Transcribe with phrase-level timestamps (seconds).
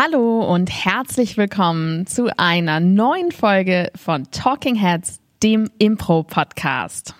[0.00, 7.16] Hallo und herzlich willkommen zu einer neuen Folge von Talking Heads, dem Impro-Podcast.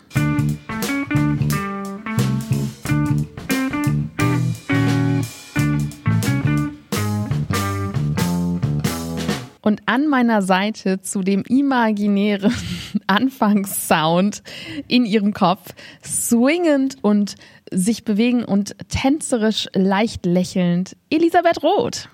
[9.61, 12.55] Und an meiner Seite zu dem imaginären
[13.09, 14.45] Anfangssound
[14.87, 15.75] in ihrem Kopf,
[16.05, 17.35] swingend und
[17.73, 22.09] sich bewegen und tänzerisch leicht lächelnd, Elisabeth Roth.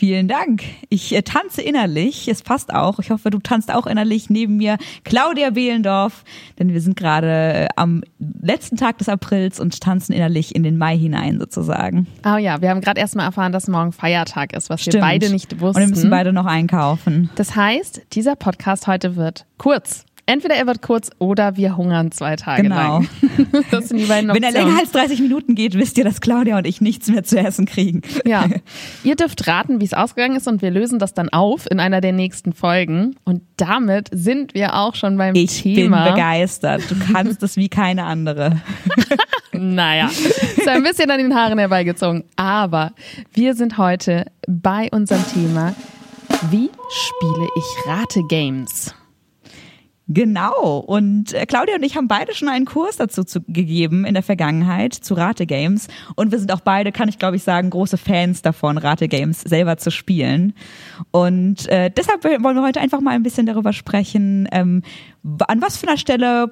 [0.00, 0.62] Vielen Dank.
[0.88, 2.26] Ich äh, tanze innerlich.
[2.26, 3.00] Es passt auch.
[3.00, 4.78] Ich hoffe, du tanzt auch innerlich neben mir.
[5.04, 6.24] Claudia Behlendorf,
[6.58, 10.78] denn wir sind gerade äh, am letzten Tag des Aprils und tanzen innerlich in den
[10.78, 12.06] Mai hinein sozusagen.
[12.24, 14.94] Oh ja, wir haben gerade erst mal erfahren, dass morgen Feiertag ist, was Stimmt.
[14.94, 15.82] wir beide nicht wussten.
[15.82, 17.28] Und wir müssen beide noch einkaufen.
[17.34, 20.06] Das heißt, dieser Podcast heute wird kurz.
[20.30, 23.00] Entweder er wird kurz oder wir hungern zwei Tage genau.
[23.00, 23.08] lang.
[23.72, 24.34] Das sind die beiden Optionen.
[24.34, 27.24] Wenn er länger als 30 Minuten geht, wisst ihr, dass Claudia und ich nichts mehr
[27.24, 28.02] zu essen kriegen.
[28.24, 28.46] Ja.
[29.02, 32.00] Ihr dürft raten, wie es ausgegangen ist und wir lösen das dann auf in einer
[32.00, 33.16] der nächsten Folgen.
[33.24, 35.98] Und damit sind wir auch schon beim ich Thema.
[35.98, 36.82] Ich bin begeistert.
[36.88, 38.60] Du kannst es wie keine andere.
[39.52, 40.10] naja,
[40.56, 42.22] ist ein bisschen an den Haaren herbeigezogen.
[42.36, 42.92] Aber
[43.32, 45.74] wir sind heute bei unserem Thema,
[46.50, 48.94] wie spiele ich Rate-Games?
[50.12, 50.78] Genau.
[50.78, 54.24] Und äh, Claudia und ich haben beide schon einen Kurs dazu zu, gegeben in der
[54.24, 55.86] Vergangenheit zu Rate-Games.
[56.16, 59.76] Und wir sind auch beide, kann ich glaube ich sagen, große Fans davon, Rate-Games selber
[59.76, 60.54] zu spielen.
[61.12, 64.82] Und äh, deshalb wollen wir heute einfach mal ein bisschen darüber sprechen, ähm,
[65.46, 66.50] an was für einer Stelle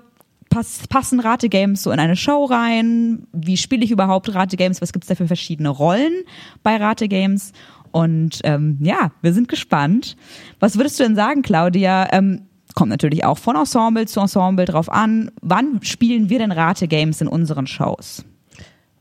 [0.51, 3.27] pass passen Rate-Games so in eine Show rein?
[3.33, 4.81] Wie spiele ich überhaupt Rate-Games?
[4.81, 6.23] Was gibt es da für verschiedene Rollen
[6.63, 7.53] bei Rate-Games?
[7.91, 10.17] Und ähm, ja, wir sind gespannt.
[10.61, 12.09] Was würdest du denn sagen, Claudia?
[12.13, 12.43] Ähm,
[12.79, 15.33] kommt natürlich auch von Ensemble zu Ensemble drauf an.
[15.43, 18.25] Wann spielen wir denn Rate-Games in unseren Shows?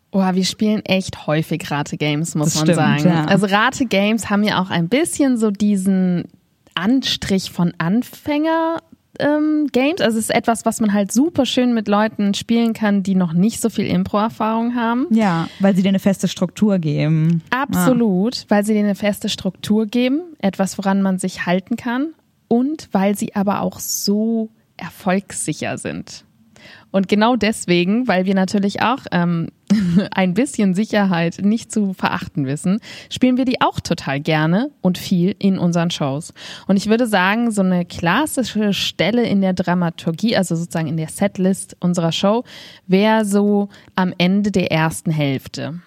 [0.10, 3.08] Oh, wir spielen echt häufig Rate-Games, muss das man stimmt, sagen.
[3.08, 3.26] Ja.
[3.26, 6.24] Also Rate-Games haben ja auch ein bisschen so diesen
[6.74, 8.82] Anstrich von Anfänger.
[9.20, 13.04] Ähm, Games, also es ist etwas, was man halt super schön mit Leuten spielen kann,
[13.04, 15.06] die noch nicht so viel Impro-Erfahrung haben.
[15.12, 17.44] Ja, weil sie dir eine feste Struktur geben.
[17.52, 18.44] Absolut, ja.
[18.48, 22.08] weil sie dir eine feste Struktur geben, etwas, woran man sich halten kann
[22.78, 26.24] und weil sie aber auch so erfolgssicher sind.
[26.92, 29.50] Und genau deswegen, weil wir natürlich auch ähm,
[30.12, 32.80] ein bisschen Sicherheit nicht zu verachten wissen,
[33.10, 36.34] spielen wir die auch total gerne und viel in unseren Shows.
[36.68, 41.10] Und ich würde sagen, so eine klassische Stelle in der Dramaturgie, also sozusagen in der
[41.10, 42.44] Setlist unserer Show,
[42.86, 45.80] wäre so am Ende der ersten Hälfte.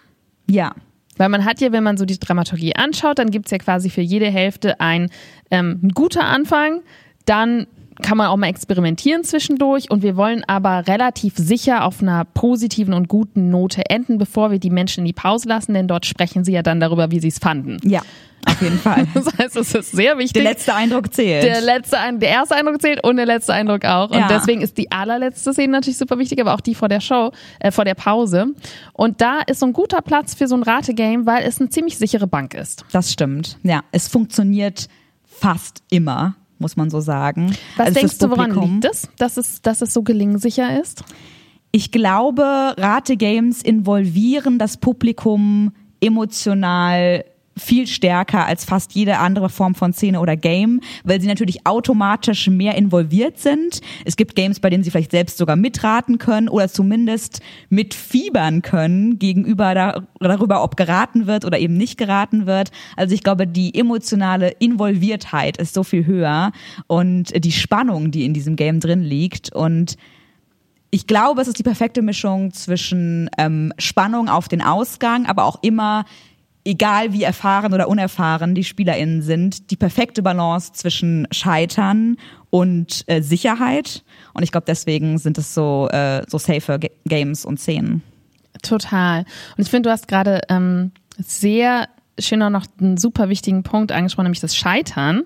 [0.49, 0.75] Ja,
[1.17, 4.01] weil man hat ja, wenn man so die Dramaturgie anschaut, dann gibt's ja quasi für
[4.01, 5.11] jede Hälfte ein,
[5.51, 6.83] ähm, ein guter Anfang,
[7.27, 7.67] dann
[8.01, 12.95] kann man auch mal experimentieren zwischendurch und wir wollen aber relativ sicher auf einer positiven
[12.95, 16.45] und guten Note enden, bevor wir die Menschen in die Pause lassen, denn dort sprechen
[16.45, 17.79] sie ja dann darüber, wie sie es fanden.
[17.85, 18.03] Ja.
[18.47, 19.07] Auf jeden Fall.
[19.15, 20.43] Das heißt, es ist sehr wichtig.
[20.43, 21.45] Der letzte Eindruck zählt.
[21.45, 24.11] Der letzte, der erste Eindruck zählt und der letzte Eindruck auch.
[24.11, 24.29] Und Ja.
[24.29, 27.71] deswegen ist die allerletzte Szene natürlich super wichtig, aber auch die vor der Show, äh,
[27.71, 28.47] vor der Pause.
[28.95, 31.99] Und da ist so ein guter Platz für so ein Rategame, weil es eine ziemlich
[31.99, 32.85] sichere Bank ist.
[32.93, 33.59] Das stimmt.
[33.63, 34.89] Ja, es funktioniert
[35.27, 37.55] fast immer, muss man so sagen.
[37.77, 41.03] Was Also denkst du, woran liegt es, dass es, dass es so gelingensicher ist?
[41.73, 47.25] Ich glaube, Rate-Games involvieren das Publikum emotional
[47.57, 52.49] viel stärker als fast jede andere Form von Szene oder Game, weil sie natürlich automatisch
[52.49, 53.81] mehr involviert sind.
[54.05, 59.19] Es gibt Games, bei denen sie vielleicht selbst sogar mitraten können oder zumindest mitfiebern können
[59.19, 62.71] gegenüber da, darüber, ob geraten wird oder eben nicht geraten wird.
[62.97, 66.53] Also ich glaube, die emotionale Involviertheit ist so viel höher
[66.87, 69.97] und die Spannung, die in diesem Game drin liegt und
[70.93, 75.63] ich glaube, es ist die perfekte Mischung zwischen ähm, Spannung auf den Ausgang, aber auch
[75.63, 76.05] immer,
[76.65, 82.17] egal wie erfahren oder unerfahren die SpielerInnen sind, die perfekte Balance zwischen Scheitern
[82.51, 84.05] und äh, Sicherheit.
[84.35, 88.03] Und ich glaube, deswegen sind es so, äh, so safe Ga- Games und Szenen.
[88.63, 89.25] Total.
[89.57, 91.89] Und ich finde, du hast gerade ähm, sehr
[92.19, 95.23] schön auch noch einen super wichtigen Punkt angesprochen, nämlich das Scheitern.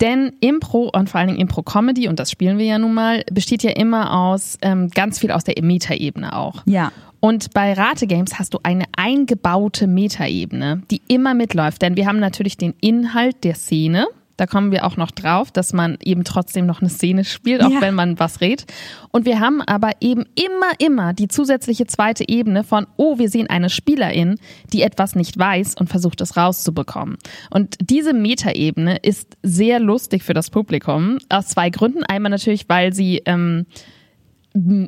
[0.00, 3.62] Denn Impro und vor allen Dingen Impro-Comedy, und das spielen wir ja nun mal, besteht
[3.62, 6.62] ja immer aus ähm, ganz viel aus der Metaebene auch.
[6.66, 6.92] Ja.
[7.20, 11.82] Und bei Rate-Games hast du eine eingebaute Metaebene, die immer mitläuft.
[11.82, 14.06] Denn wir haben natürlich den Inhalt der Szene.
[14.38, 17.70] Da kommen wir auch noch drauf, dass man eben trotzdem noch eine Szene spielt, auch
[17.70, 17.80] Ja.
[17.82, 18.64] wenn man was redet.
[19.10, 23.50] Und wir haben aber eben immer, immer die zusätzliche zweite Ebene von, oh, wir sehen
[23.50, 24.36] eine Spielerin,
[24.72, 27.18] die etwas nicht weiß und versucht es rauszubekommen.
[27.50, 32.04] Und diese Metaebene ist sehr lustig für das Publikum aus zwei Gründen.
[32.04, 33.66] Einmal natürlich, weil sie ähm,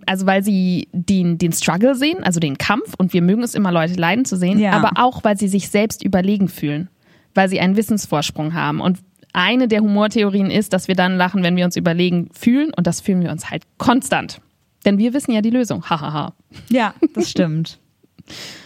[0.07, 3.71] also weil sie den, den Struggle sehen, also den Kampf und wir mögen es immer,
[3.71, 4.73] Leute leiden zu sehen, Ja.
[4.73, 6.89] aber auch, weil sie sich selbst überlegen fühlen.
[7.33, 8.81] weil sie einen Wissensvorsprung haben.
[8.81, 8.99] Und
[9.33, 12.73] eine der Humortheorien ist, dass wir dann lachen, wenn wir uns überlegen, fühlen.
[12.77, 14.41] Und das fühlen wir uns halt konstant.
[14.85, 15.89] Denn wir wissen ja die Lösung.
[15.89, 16.33] Hahaha.
[16.71, 17.79] Ja, das stimmt.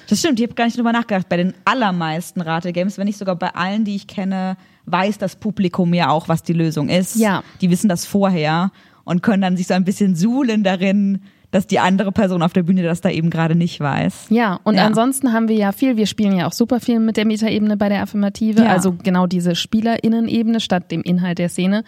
[0.08, 1.28] Das stimmt, ich habe gar nicht drüber nachgedacht.
[1.28, 4.56] Bei den allermeisten Rategames, wenn nicht sogar bei allen, die ich kenne,
[4.86, 7.16] weiß das Publikum ja auch, was die Lösung ist.
[7.16, 7.42] Ja.
[7.60, 8.70] Die wissen das vorher
[9.04, 11.22] und können dann sich so ein bisschen suhlen darin,
[11.54, 14.26] dass die andere Person auf der Bühne das da eben gerade nicht weiß.
[14.30, 14.86] Ja, und Ja.
[14.86, 17.88] ansonsten haben wir ja viel, wir spielen ja auch super viel mit der Metaebene bei
[17.88, 18.70] der Affirmative, Ja.
[18.70, 21.84] also genau diese SpielerInnen-Ebene statt dem Inhalt der Szene.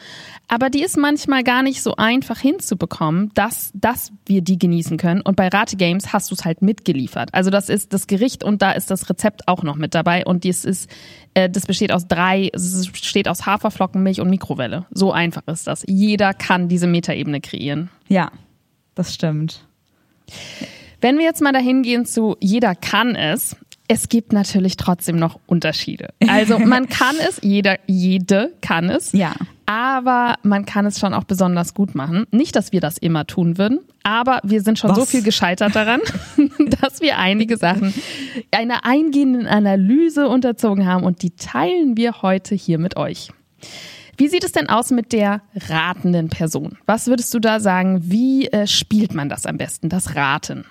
[0.47, 5.21] Aber die ist manchmal gar nicht so einfach hinzubekommen, dass, dass wir die genießen können.
[5.21, 7.31] Und bei Rate Games hast du es halt mitgeliefert.
[7.35, 10.25] Also das ist das Gericht und da ist das Rezept auch noch mit dabei.
[10.25, 10.89] Und dies ist,
[11.35, 14.87] äh, das besteht aus drei, es besteht aus Haferflocken, Milch und Mikrowelle.
[14.93, 15.83] So einfach ist das.
[15.89, 17.91] Jeder kann diese Metaebene kreieren.
[18.09, 18.31] Ja,
[18.97, 19.65] das stimmt.
[21.01, 23.55] Wenn wir jetzt mal dahin gehen zu jeder kann es,
[23.89, 26.09] es gibt natürlich trotzdem noch Unterschiede.
[26.27, 29.13] Also man kann es, jeder, jede kann es.
[29.13, 29.35] Ja.
[29.67, 32.27] Aber man kann es schon auch besonders gut machen.
[32.31, 35.11] Nicht, dass wir das immer tun würden, aber wir sind schon so Was?
[35.11, 36.01] viel gescheitert daran,
[36.81, 37.93] dass wir einige Sachen
[38.51, 43.31] einer eingehenden Analyse unterzogen haben und die teilen wir heute hier mit euch.
[44.17, 46.79] Wie sieht es denn aus mit der ratenden Person?
[46.87, 48.01] Was würdest du da sagen?
[48.03, 50.65] Wie äh, spielt man das am besten, das Raten?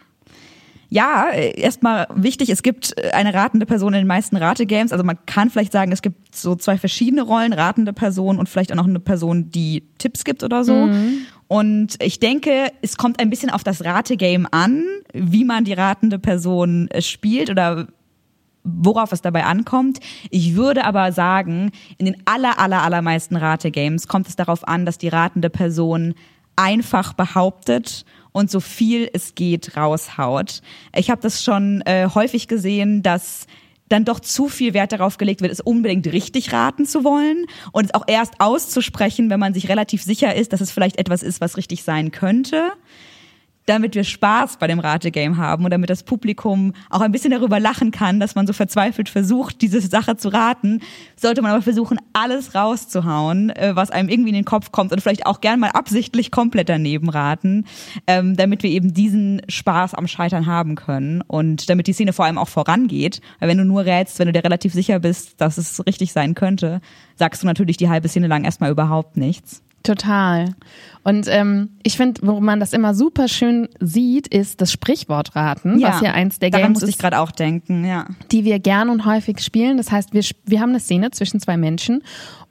[0.90, 4.92] Ja, äh, erstmal wichtig, es gibt äh, eine ratende Person in den meisten Rate-Games.
[4.92, 8.72] Also man kann vielleicht sagen, es gibt so zwei verschiedene Rollen, ratende Person und vielleicht
[8.72, 10.90] auch noch eine Person, die Tipps gibt oder so.
[11.48, 14.84] Und ich denke, es kommt ein bisschen auf das Rate-Game an,
[15.14, 17.88] wie man die ratende Person äh, spielt oder
[18.66, 20.00] worauf es dabei ankommt.
[20.30, 24.98] Ich würde aber sagen, in den aller, aller, allermeisten Rate-Games kommt es darauf an, dass
[24.98, 26.16] die ratende Person
[26.56, 30.62] einfach behauptet und so viel es geht raushaut.
[30.96, 33.48] Ich habe das schon äh, häufig gesehen, dass
[33.88, 37.86] dann doch zu viel Wert darauf gelegt wird, es unbedingt richtig raten zu wollen und
[37.86, 41.40] es auch erst auszusprechen, wenn man sich relativ sicher ist, dass es vielleicht etwas ist,
[41.40, 42.72] was richtig sein könnte
[43.66, 47.60] damit wir Spaß bei dem Rategame haben und damit das Publikum auch ein bisschen darüber
[47.60, 50.82] lachen kann, dass man so verzweifelt versucht, diese Sache zu raten,
[51.16, 55.02] sollte man aber versuchen, alles rauszuhauen, äh, was einem irgendwie in den Kopf kommt und
[55.02, 57.66] vielleicht auch gern mal absichtlich komplett daneben raten,
[58.08, 62.26] ähm, damit wir eben diesen Spaß am Scheitern haben können und damit die Szene vor
[62.26, 63.22] allem auch vorangeht.
[63.40, 66.36] Weil wenn du nur rätst, wenn du dir relativ sicher bist, dass es richtig sein
[66.36, 66.82] könnte,
[67.16, 69.65] sagst du natürlich die halbe Szene lang erstmal überhaupt nichts.
[69.86, 70.56] Total.
[71.04, 76.02] Und ähm, ich finde, wo man das immer super schön sieht, ist das Sprichwortraten, was
[76.02, 78.08] ja eins der Daran Games musste ich gerade auch denken, ja.
[78.32, 79.78] die wir gern und häufig spielen.
[79.78, 82.02] Das heißt, wir, wir haben eine Szene zwischen zwei Menschen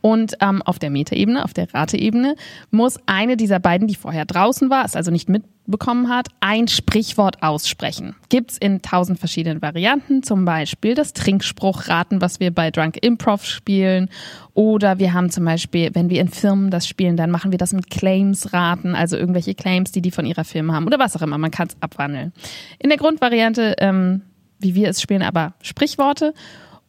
[0.05, 2.37] und ähm, auf der Metaebene, auf der Rateebene,
[2.71, 7.43] muss eine dieser beiden, die vorher draußen war, es also nicht mitbekommen hat, ein Sprichwort
[7.43, 8.15] aussprechen.
[8.29, 14.11] Gibt's in tausend verschiedenen Varianten, zum Beispiel das Trinkspruchraten, was wir bei Drunk Improv spielen.
[14.53, 17.73] Oder wir haben zum Beispiel, wenn wir in Firmen das spielen, dann machen wir das
[17.73, 21.23] mit Claims raten, also irgendwelche Claims, die die von ihrer Firma haben oder was auch
[21.23, 21.39] immer.
[21.39, 22.35] Man kann es abwandeln.
[22.79, 24.21] In der Grundvariante, ähm,
[24.59, 26.35] wie wir es spielen, aber Sprichworte.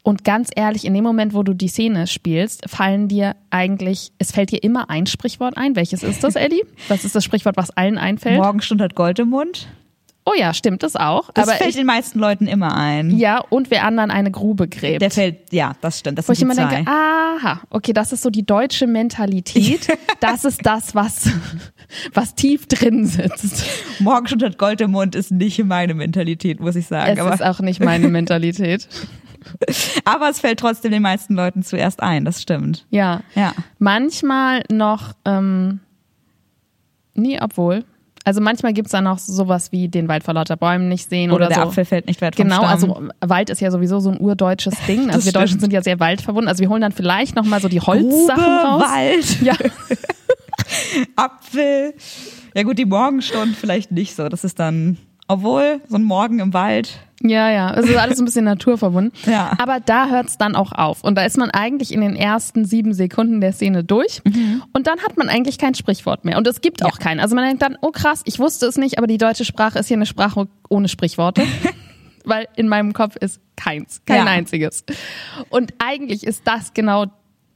[0.06, 4.32] Und ganz ehrlich, in dem Moment, wo du die Szene spielst, fallen dir eigentlich, es
[4.32, 5.76] fällt dir immer ein Sprichwort ein.
[5.76, 6.64] Welches ist das, Eddie?
[6.90, 8.38] Was ist das Sprichwort, was allen einfällt?
[8.38, 9.68] Morgenstund hat Gold im Mund.
[10.24, 11.32] Oh ja, stimmt das auch.
[11.34, 13.18] Das aber fällt ich, den meisten Leuten immer ein.
[13.18, 15.02] ja, und wer anderen eine Grube gräbt.
[15.02, 16.20] Der fällt, ja, das stimmt.
[16.20, 16.68] Das wo ich immer zwei.
[16.68, 19.88] denke, aha, okay, das ist so die deutsche Mentalität.
[20.22, 21.30] Das ist das, was,
[22.14, 23.66] was tief drin sitzt.
[24.00, 27.14] Morgenstund hat Gold im Mund ist nicht meine Mentalität, muss ich sagen.
[27.14, 28.88] Es Aber, ist auch nicht meine Mentalität.
[30.06, 32.86] aber es fällt trotzdem den meisten Leuten zuerst ein, das stimmt.
[32.90, 33.22] Ja.
[33.36, 33.54] Ja.
[33.80, 35.80] Manchmal noch, ähm,
[37.14, 37.84] nee, obwohl.
[38.28, 41.46] Also manchmal gibt's da noch sowas wie den Wald vor lauter Bäumen nicht sehen Oder,
[41.46, 41.70] oder, der so.
[41.70, 42.70] Apfel fällt nicht weit vom Genau, Stamm.
[42.70, 45.02] also Wald ist ja sowieso so ein urdeutsches Ding.
[45.08, 45.62] Also Das wir Deutschen stimmt.
[45.62, 46.48] sind ja sehr waldverbunden.
[46.50, 48.82] Also wir holen dann vielleicht noch mal so die Grube, Holzsachen raus.
[48.82, 49.54] Wald, Ja.
[51.16, 51.94] Apfel.
[52.56, 54.30] Ja gut, die Morgenstund vielleicht nicht so.
[54.30, 54.98] Das ist dann,
[55.28, 57.00] obwohl, so ein Morgen im Wald.
[57.30, 59.12] Ja, ja, es ist alles ein bisschen naturverbunden.
[59.26, 59.52] Ja.
[59.58, 61.04] Aber da hört's dann auch auf.
[61.04, 64.22] Und da ist man eigentlich in den ersten sieben Sekunden der Szene durch.
[64.74, 66.38] Und dann hat man eigentlich kein Sprichwort mehr.
[66.38, 67.20] Und es gibt auch keinen.
[67.20, 69.88] Also man denkt dann, oh krass, ich wusste es nicht, aber die deutsche Sprache ist
[69.88, 71.44] hier eine Sprache ohne Sprichworte.
[72.26, 74.32] Weil in meinem Kopf ist keins, kein Ja.
[74.32, 74.84] einziges.
[75.50, 77.06] Und eigentlich ist das genau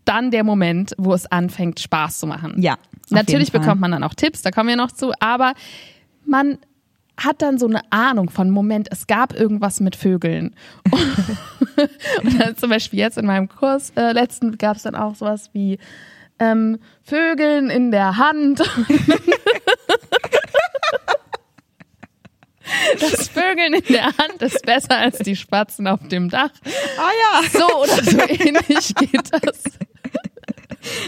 [0.05, 2.61] dann der Moment, wo es anfängt, Spaß zu machen.
[2.61, 2.77] Ja,
[3.11, 5.53] Natürlich bekommt man dann auch Tipps, da kommen wir noch zu, aber
[6.25, 6.57] man
[7.19, 10.55] hat dann so eine Ahnung von, Moment, es gab irgendwas mit Vögeln.
[12.23, 15.49] Und dann zum Beispiel jetzt in meinem Kurs äh, letzten gab es dann auch sowas
[15.53, 15.79] wie
[16.39, 18.61] ähm, Vögeln in der Hand.
[22.99, 26.51] Das Vögeln in der Hand ist besser als die Spatzen auf dem Dach.
[26.97, 27.49] Ah ja.
[27.49, 29.63] So oder so ähnlich geht das.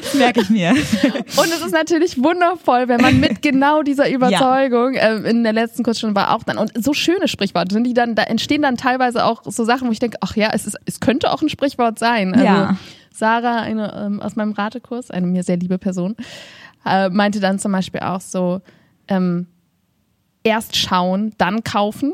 [0.02, 0.72] Das merke ich mir.
[0.72, 5.16] Und es ist natürlich wundervoll, wenn man mit genau dieser Überzeugung ja.
[5.16, 8.16] äh, in der letzten Kursstunde war auch dann und so schöne Sprichworte sind die dann
[8.16, 11.00] da entstehen dann teilweise auch so Sachen, wo ich denke, ach ja, es ist es
[11.00, 12.34] könnte auch ein Sprichwort sein.
[12.34, 12.78] Also Ja.
[13.14, 16.16] Sarah, eine ähm, aus meinem Ratekurs, eine mir sehr liebe Person,
[16.86, 18.62] äh, meinte dann zum Beispiel auch so
[19.08, 19.48] ähm,
[20.44, 22.14] erst schauen, dann kaufen.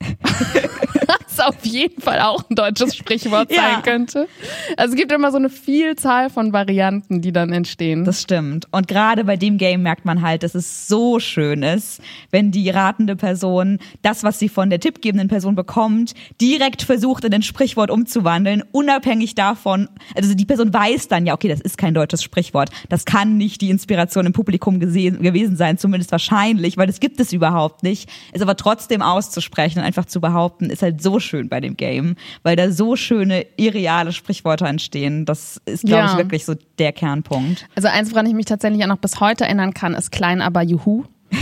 [1.36, 3.56] Was auf jeden Fall auch ein deutsches Sprichwort Ja.
[3.62, 4.28] sein könnte.
[4.76, 8.04] Also es gibt immer so eine Vielzahl von Varianten, die dann entstehen.
[8.04, 8.66] Das stimmt.
[8.70, 12.00] Und gerade bei dem Game merkt man halt, dass es so schön ist,
[12.30, 17.34] wenn die ratende Person das, was sie von der tippgebenden Person bekommt, direkt versucht in
[17.34, 21.94] ein Sprichwort umzuwandeln, unabhängig davon, also die Person weiß dann ja, okay, das ist kein
[21.94, 22.70] deutsches Sprichwort.
[22.88, 27.18] Das kann nicht die Inspiration im Publikum gesehen, gewesen sein, zumindest wahrscheinlich, weil das gibt
[27.20, 28.08] es überhaupt nicht.
[28.32, 32.14] Es aber trotzdem auszusprechen und einfach zu behaupten, ist halt so schön bei dem Game,
[32.42, 35.24] weil da so schöne, irreale Sprichwörter entstehen.
[35.24, 36.12] Das ist, glaube Ja.
[36.12, 37.66] ich, wirklich so der Kernpunkt.
[37.74, 40.62] Also eins, woran ich mich tatsächlich auch noch bis heute erinnern kann, ist klein, aber
[40.62, 41.04] juhu.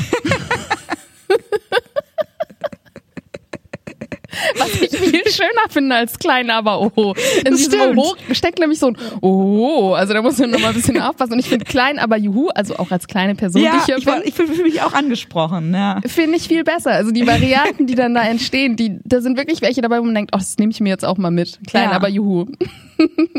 [4.58, 7.14] Was ich viel schöner finde als klein, aber oho.
[7.44, 7.98] In Das diesem.
[7.98, 9.94] Oho steckt nämlich so ein Oho.
[9.94, 11.34] Also da muss man noch mal ein bisschen aufpassen.
[11.34, 13.98] Und ich finde klein, aber juhu, also auch als kleine Person, die Ja, ich hier
[13.98, 15.74] ich, bin, ich fühle fühl mich auch angesprochen.
[15.74, 16.00] Ja.
[16.06, 16.92] finde ich viel besser.
[16.92, 20.14] Also die Varianten, die dann da entstehen, die, da sind wirklich welche dabei, wo man
[20.14, 21.58] denkt, oh, das nehme ich mir jetzt auch mal mit.
[21.66, 21.96] Klein, Ja.
[21.96, 22.46] aber juhu.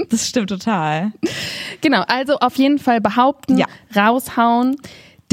[0.09, 1.13] Das stimmt total.
[1.81, 3.65] Genau, also auf jeden Fall behaupten, Ja.
[3.95, 4.75] raushauen.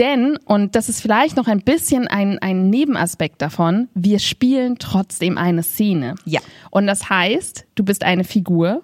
[0.01, 5.37] Denn, und das ist vielleicht noch ein bisschen ein, ein Nebenaspekt davon, wir spielen trotzdem
[5.37, 6.15] eine Szene.
[6.25, 6.41] Ja.
[6.71, 8.83] Und das heißt, du bist eine Figur,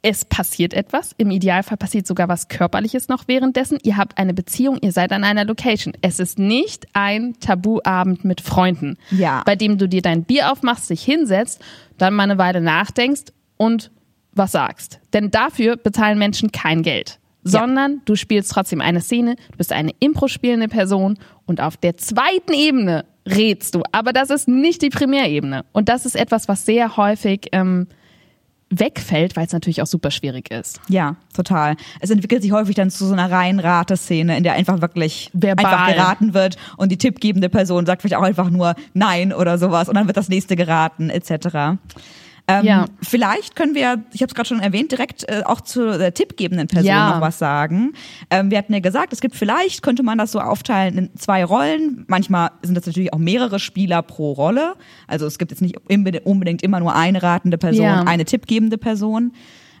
[0.00, 4.78] es passiert etwas, im Idealfall passiert sogar was Körperliches noch währenddessen, ihr habt eine Beziehung,
[4.80, 5.94] ihr seid an einer Location.
[6.02, 9.42] Es ist nicht ein Tabuabend mit Freunden, Ja.
[9.44, 11.60] bei dem du dir dein Bier aufmachst, dich hinsetzt,
[11.98, 13.90] dann mal eine Weile nachdenkst und
[14.32, 15.00] was sagst.
[15.12, 17.18] Denn dafür bezahlen Menschen kein Geld.
[17.44, 22.52] Sondern du spielst trotzdem eine Szene, du bist eine Impro-spielende Person und auf der zweiten
[22.52, 23.82] Ebene redst du.
[23.92, 25.64] Aber das ist nicht die Primärebene.
[25.72, 27.88] Und das ist etwas, was sehr häufig ähm,
[28.72, 30.80] wegfällt, weil es natürlich auch super schwierig ist.
[30.88, 31.76] Ja, total.
[32.00, 35.66] Es entwickelt sich häufig dann zu so einer reinen Rateszene, in der einfach wirklich Verbal.
[35.66, 39.88] einfach geraten wird und die tippgebende Person sagt vielleicht auch einfach nur Nein oder sowas
[39.88, 41.78] und dann wird das nächste geraten etc.
[42.60, 42.86] Ähm, Ja.
[43.02, 46.68] Vielleicht können wir, ich habe es gerade schon erwähnt, direkt äh, auch zu der tippgebenden
[46.68, 47.14] Person Ja.
[47.14, 47.92] noch was sagen.
[48.30, 51.44] Ähm, wir hatten ja gesagt, es gibt vielleicht, könnte man das so aufteilen in zwei
[51.44, 52.04] Rollen.
[52.08, 54.74] Manchmal sind das natürlich auch mehrere Spieler pro Rolle.
[55.06, 58.02] Also es gibt jetzt nicht unbedingt immer nur eine ratende Person, Ja.
[58.02, 59.32] eine tippgebende Person.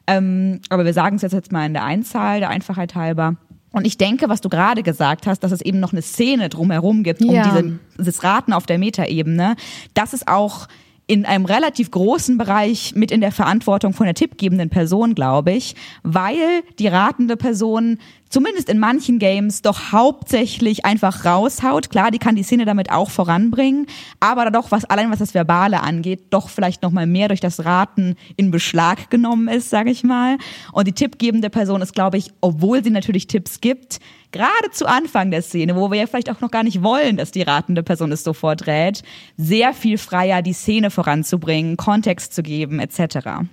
[0.06, 3.36] Ähm, aber wir sagen es jetzt, jetzt mal in der Einzahl, der Einfachheit halber.
[3.74, 7.04] Und ich denke, was du gerade gesagt hast, dass es eben noch eine Szene drumherum
[7.04, 7.44] gibt, um Ja.
[7.44, 9.56] diese, das Raten auf der Metaebene,
[9.94, 10.68] das ist auch
[11.06, 15.74] in einem relativ großen Bereich mit in der Verantwortung von der tippgebenden Person, glaube ich,
[16.02, 17.98] weil die ratende Person
[18.32, 21.90] zumindest in manchen Games doch hauptsächlich einfach raushaut.
[21.90, 23.86] Klar, die kann die Szene damit auch voranbringen,
[24.20, 27.64] aber doch was allein was das Verbale angeht, doch vielleicht noch mal mehr durch das
[27.64, 30.38] Raten in Beschlag genommen ist, sage ich mal.
[30.72, 34.00] Und die tippgebende Person ist, glaube ich, obwohl sie natürlich Tipps gibt,
[34.32, 37.32] gerade zu Anfang der Szene, wo wir ja vielleicht auch noch gar nicht wollen, dass
[37.32, 39.02] die ratende Person es sofort rät,
[39.36, 43.44] sehr viel freier die Szene voranzubringen, Kontext zu geben, etc.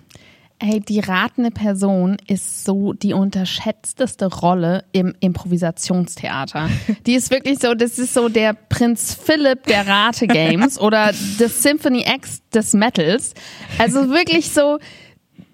[0.61, 6.69] Ey, die ratende Person ist so die unterschätzteste Rolle im Improvisationstheater.
[7.05, 12.03] Die ist wirklich so, das ist so der Prinz Philipp der Rate-Games oder das Symphony
[12.13, 13.35] X des Metals.
[13.77, 14.79] Also wirklich so,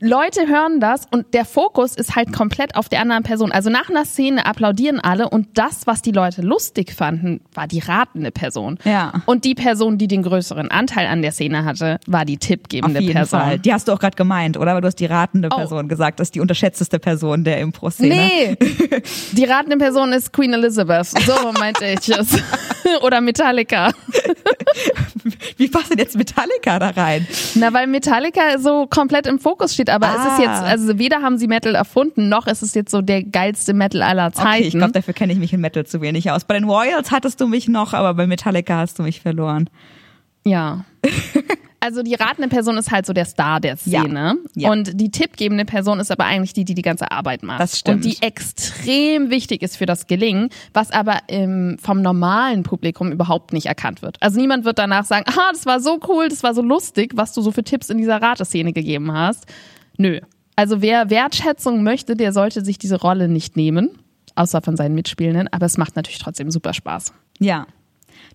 [0.01, 3.51] Leute hören das und der Fokus ist halt komplett auf der anderen Person.
[3.53, 7.79] Also nach einer Szene applaudieren alle und das, was die Leute lustig fanden, war die
[7.79, 8.77] ratende Person.
[8.83, 9.23] Ja.
[9.25, 12.99] Und die Person, die den größeren Anteil an der Szene hatte, war die Auf tippgebende
[12.99, 13.39] jeden Person.
[13.39, 13.59] Fall.
[13.59, 14.73] Die hast du auch gerade gemeint, oder?
[14.75, 15.55] Weil du hast die ratende Oh.
[15.57, 18.15] Person gesagt, das ist die unterschätzteste Person der Impro-Szene.
[18.15, 18.55] Nee,
[19.31, 21.05] die ratende Person ist Queen Elizabeth.
[21.07, 22.37] So meinte ich es.
[23.01, 23.91] Oder Metallica.
[25.57, 27.27] Wie passt denn jetzt Metallica da rein?
[27.55, 29.84] Na, weil Metallica so komplett im Fokus steht.
[29.89, 30.41] Aber es ist Ah.
[30.41, 34.01] jetzt, also weder haben sie Metal erfunden, noch ist es jetzt so der geilste Metal
[34.01, 34.47] aller Zeiten.
[34.49, 36.45] Okay, ich glaube, dafür kenne ich mich in Metal zu wenig aus.
[36.45, 39.69] Bei den Royals hattest du mich noch, aber bei Metallica hast du mich verloren.
[40.45, 40.85] Ja.
[41.81, 44.37] Also die ratende Person ist halt so der Star der Szene.
[44.55, 44.71] Ja.
[44.71, 47.59] Und die tippgebende Person ist aber eigentlich die, die die ganze Arbeit macht.
[47.59, 47.97] Das stimmt.
[47.97, 53.53] Und die extrem wichtig ist für das Gelingen, was aber im, vom normalen Publikum überhaupt
[53.53, 54.17] nicht erkannt wird.
[54.19, 57.33] Also niemand wird danach sagen, ah, das war so cool, das war so lustig, was
[57.33, 59.45] du so für Tipps in dieser Rateszene gegeben hast.
[59.97, 60.19] Nö.
[60.55, 63.89] Also wer Wertschätzung möchte, der sollte sich diese Rolle nicht nehmen.
[64.35, 65.47] Außer von seinen Mitspielenden.
[65.51, 67.13] Aber es macht natürlich trotzdem super Spaß.
[67.39, 67.67] Ja.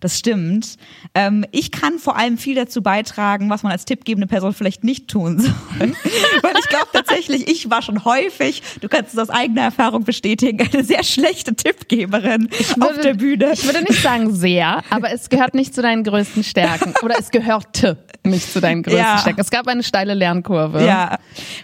[0.01, 0.77] Das stimmt.
[1.15, 5.09] Ähm, ich kann vor allem viel dazu beitragen, was man als tippgebende Person vielleicht nicht
[5.09, 5.53] tun soll.
[5.79, 10.67] Weil ich glaube tatsächlich, ich war schon häufig, du kannst es aus eigener Erfahrung bestätigen,
[10.73, 13.51] eine sehr schlechte Tippgeberin würde, auf der Bühne.
[13.53, 16.95] Ich würde nicht sagen sehr, aber es gehört nicht zu deinen größten Stärken.
[17.03, 19.19] Oder es gehörte nicht zu deinen größten Ja.
[19.19, 19.41] Stärken.
[19.41, 20.85] Es gab eine steile Lernkurve.
[20.85, 21.19] Ja,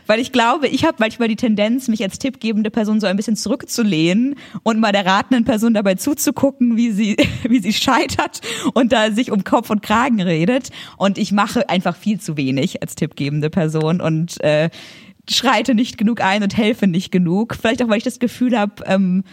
[0.06, 3.37] weil ich glaube, ich habe manchmal die Tendenz, mich als tippgebende Person so ein bisschen
[3.37, 7.16] zurückzulehnen und mal der ratenden Person dabei zuzugucken, wie sie,
[7.49, 8.05] wie sie scheitert
[8.75, 10.70] und da sich um Kopf und Kragen redet.
[10.96, 14.70] Und ich mache einfach viel zu wenig als tippgebende Person und äh,
[15.28, 17.56] schreite nicht genug ein und helfe nicht genug.
[17.60, 19.25] Vielleicht auch, weil ich das Gefühl habe, ähm,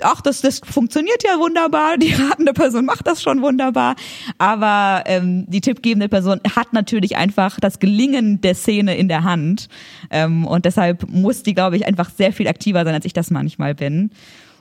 [0.00, 3.96] ach, das, das funktioniert ja wunderbar, die ratende Person macht das schon wunderbar,
[4.38, 9.68] aber ähm, die tippgebende Person hat natürlich einfach das Gelingen der Szene in der Hand
[10.10, 13.30] ähm, und deshalb muss die, glaube ich, einfach sehr viel aktiver sein, als ich das
[13.30, 14.10] manchmal bin.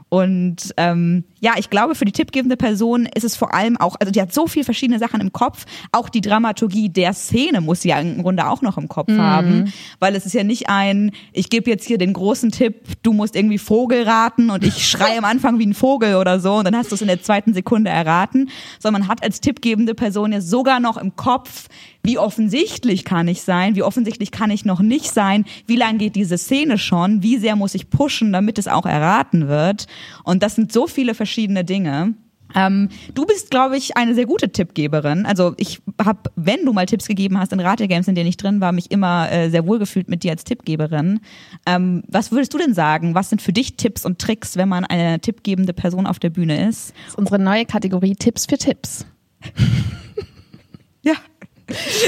[0.09, 4.11] Und ähm, ja, ich glaube, für die tippgebende Person ist es vor allem auch, also
[4.11, 5.65] die hat so viel verschiedene Sachen im Kopf.
[5.91, 9.73] Auch die Dramaturgie der Szene muss sie ja im Grunde auch noch im Kopf haben,
[9.99, 13.35] weil es ist ja nicht ein, ich gebe jetzt hier den großen Tipp, du musst
[13.35, 16.75] irgendwie Vogel raten und ich schreie am Anfang wie ein Vogel oder so und dann
[16.75, 20.41] hast du es in der zweiten Sekunde erraten, sondern man hat als tippgebende Person ja
[20.41, 21.69] sogar noch im Kopf,
[22.03, 26.15] wie offensichtlich kann ich sein, wie offensichtlich kann ich noch nicht sein, wie lang geht
[26.15, 29.87] diese Szene schon, wie sehr muss ich pushen, damit es auch erraten wird.
[30.23, 32.13] Und das sind so viele verschiedene Dinge.
[32.55, 35.25] Ähm, du bist, glaube ich, eine sehr gute Tippgeberin.
[35.25, 38.61] Also ich habe, wenn du mal Tipps gegeben hast in Rategames, in denen ich drin
[38.61, 41.21] war, mich immer äh, sehr wohlgefühlt mit dir als Tippgeberin.
[41.65, 43.15] Ähm, was würdest du denn sagen?
[43.15, 46.67] Was sind für dich Tipps und Tricks, wenn man eine tippgebende Person auf der Bühne
[46.67, 46.93] ist?
[47.05, 49.05] Das ist unsere neue Kategorie Tipps für Tipps.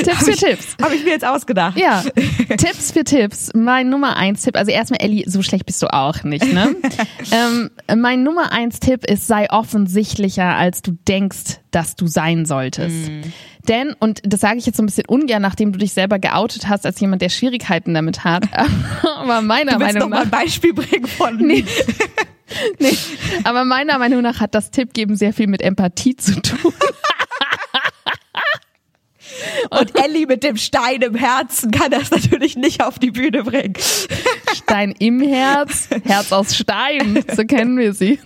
[0.04, 0.76] Tipps für Tipps.
[0.82, 1.78] habe ich mir jetzt ausgedacht.
[1.78, 2.04] Ja,
[2.58, 3.52] Tipps für Tipps.
[3.54, 6.76] Mein Nummer eins Tipp, also erstmal Elli, so schlecht bist du auch nicht, ne?
[7.32, 13.10] ähm, mein Nummer eins Tipp ist, sei offensichtlicher, als du denkst, dass du sein solltest.
[13.68, 16.68] Denn, und das sage ich jetzt so ein bisschen ungern, nachdem du dich selber geoutet
[16.68, 18.44] hast als jemand, der Schwierigkeiten damit hat,
[19.18, 20.24] aber meiner Meinung noch mal nach.
[20.26, 21.64] ein Beispiel bringen von Nee.
[22.80, 22.98] nee,
[23.46, 26.74] aber meiner Meinung nach hat das Tippgeben sehr viel mit Empathie zu tun.
[29.70, 33.74] Und Ellie mit dem Stein im Herzen kann das natürlich nicht auf die Bühne bringen.
[34.56, 38.20] Stein im Herz, Herz aus Stein, so kennen wir sie.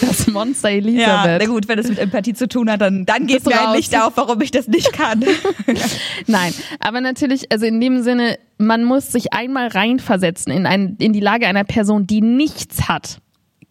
[0.00, 1.40] Das Monster Ja, Elisabeth.
[1.40, 3.96] na gut, wenn es mit Empathie zu tun hat, dann, dann geht mir ein Licht
[3.98, 5.24] auf, warum ich das nicht kann.
[6.26, 11.12] Nein, aber natürlich, also in dem Sinne, man muss sich einmal reinversetzen in, ein, in
[11.14, 13.18] die Lage einer Person, die nichts hat.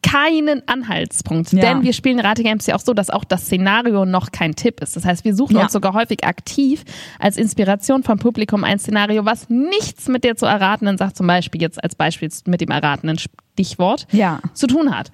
[0.04, 1.52] Keinen Anhaltspunkt.
[1.54, 1.62] Ja.
[1.62, 4.96] Denn wir spielen Rategames ja auch so, dass auch das Szenario noch kein Tipp ist.
[4.96, 5.64] Das heißt, wir suchen Ja.
[5.64, 6.84] uns sogar häufig aktiv
[7.20, 11.62] als Inspiration vom Publikum ein Szenario, was nichts mit der zu erratenden Sache, zum Beispiel
[11.62, 14.40] jetzt als Beispiel mit dem erratenen Stichwort, Ja.
[14.54, 15.10] zu tun hat.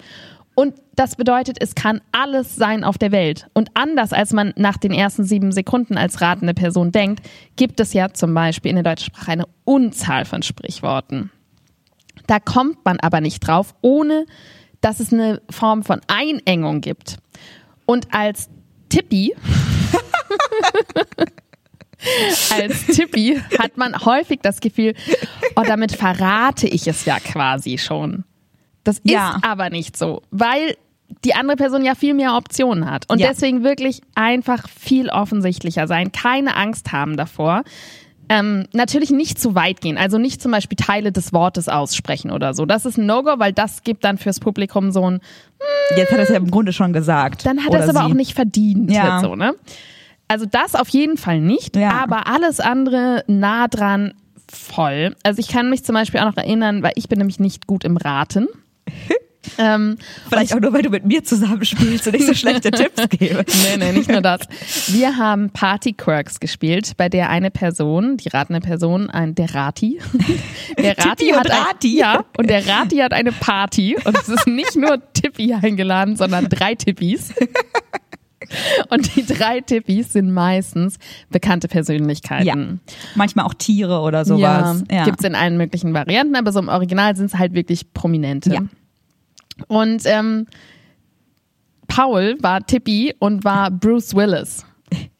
[0.56, 3.46] Und das bedeutet, es kann alles sein auf der Welt.
[3.54, 7.26] Und anders als man nach den ersten sieben Sekunden als ratende Person denkt,
[7.56, 11.30] gibt es ja zum Beispiel in der deutschen Sprache eine Unzahl von Sprichworten.
[12.26, 14.26] Da kommt man aber nicht drauf, ohne
[14.80, 17.16] dass es eine Form von Einengung gibt.
[17.86, 18.48] Und als
[18.88, 19.34] Tippi,
[22.50, 24.94] als Tippi hat man häufig das Gefühl,
[25.56, 28.24] oh, damit verrate ich es ja quasi schon.
[28.84, 29.38] Das ist Ja.
[29.42, 30.76] aber nicht so, weil
[31.24, 33.08] die andere Person ja viel mehr Optionen hat.
[33.10, 33.28] Und Ja.
[33.28, 37.64] deswegen wirklich einfach viel offensichtlicher sein, keine Angst haben davor.
[38.32, 42.54] Ähm, natürlich nicht zu weit gehen, also nicht zum Beispiel Teile des Wortes aussprechen oder
[42.54, 42.64] so.
[42.64, 45.20] Das ist ein No-Go, weil das gibt dann fürs Publikum so ein,
[45.96, 47.44] Jetzt hat er es ja im Grunde schon gesagt.
[47.44, 48.90] dann hat er es aber auch nicht verdient.
[48.92, 49.18] Ja.
[49.20, 49.54] So, ne?
[50.28, 51.90] Also das auf jeden Fall nicht, Ja.
[52.04, 54.14] aber alles andere nah dran
[54.48, 55.16] voll.
[55.24, 57.82] Also ich kann mich zum Beispiel auch noch erinnern, weil ich bin nämlich nicht gut
[57.84, 58.46] im Raten.
[59.58, 59.96] ähm,
[60.28, 63.44] Vielleicht auch nur, weil du mit mir zusammenspielst und ich so schlechte Tipps gebe.
[63.64, 64.40] nee, nee, nicht nur das.
[64.88, 70.00] Wir haben Party Quirks gespielt, bei der eine Person, die ratende Person, ein, der Rati,
[70.78, 71.98] der Rati Tippi und hat ein, Rati?
[71.98, 76.48] ja, und der Rati hat eine Party und es ist nicht nur Tippi eingeladen, sondern
[76.48, 77.32] drei Tippis.
[78.88, 80.98] Und die drei Tippis sind meistens
[81.28, 82.80] bekannte Persönlichkeiten.
[82.88, 82.94] Ja.
[83.14, 84.82] Manchmal auch Tiere oder sowas.
[84.90, 88.52] Ja, gibt's in allen möglichen Varianten, aber so im Original sind es halt wirklich Prominente.
[88.52, 88.60] Ja.
[89.68, 90.46] Und ähm,
[91.88, 94.64] Paul war Tippi und war Bruce Willis.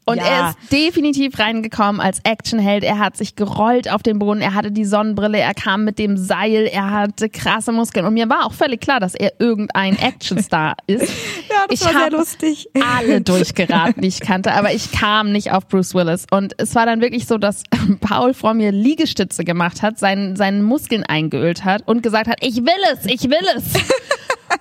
[0.07, 0.25] Und Ja.
[0.25, 2.83] er ist definitiv reingekommen als Actionheld.
[2.83, 6.17] Er hat sich gerollt auf den Boden, er hatte die Sonnenbrille, er kam mit dem
[6.17, 8.05] Seil, er hatte krasse Muskeln.
[8.07, 11.03] Und mir war auch völlig klar, dass er irgendein Actionstar ist.
[11.49, 12.69] Ja, das ich war sehr lustig.
[12.75, 16.27] alle durchgeraten, die ich kannte, aber ich kam nicht auf Bruce Willis.
[16.31, 17.63] Und es war dann wirklich so, dass
[18.01, 22.57] Paul vor mir Liegestütze gemacht hat, seinen, seinen Muskeln eingeölt hat und gesagt hat, ich
[22.57, 23.65] will es, ich will es.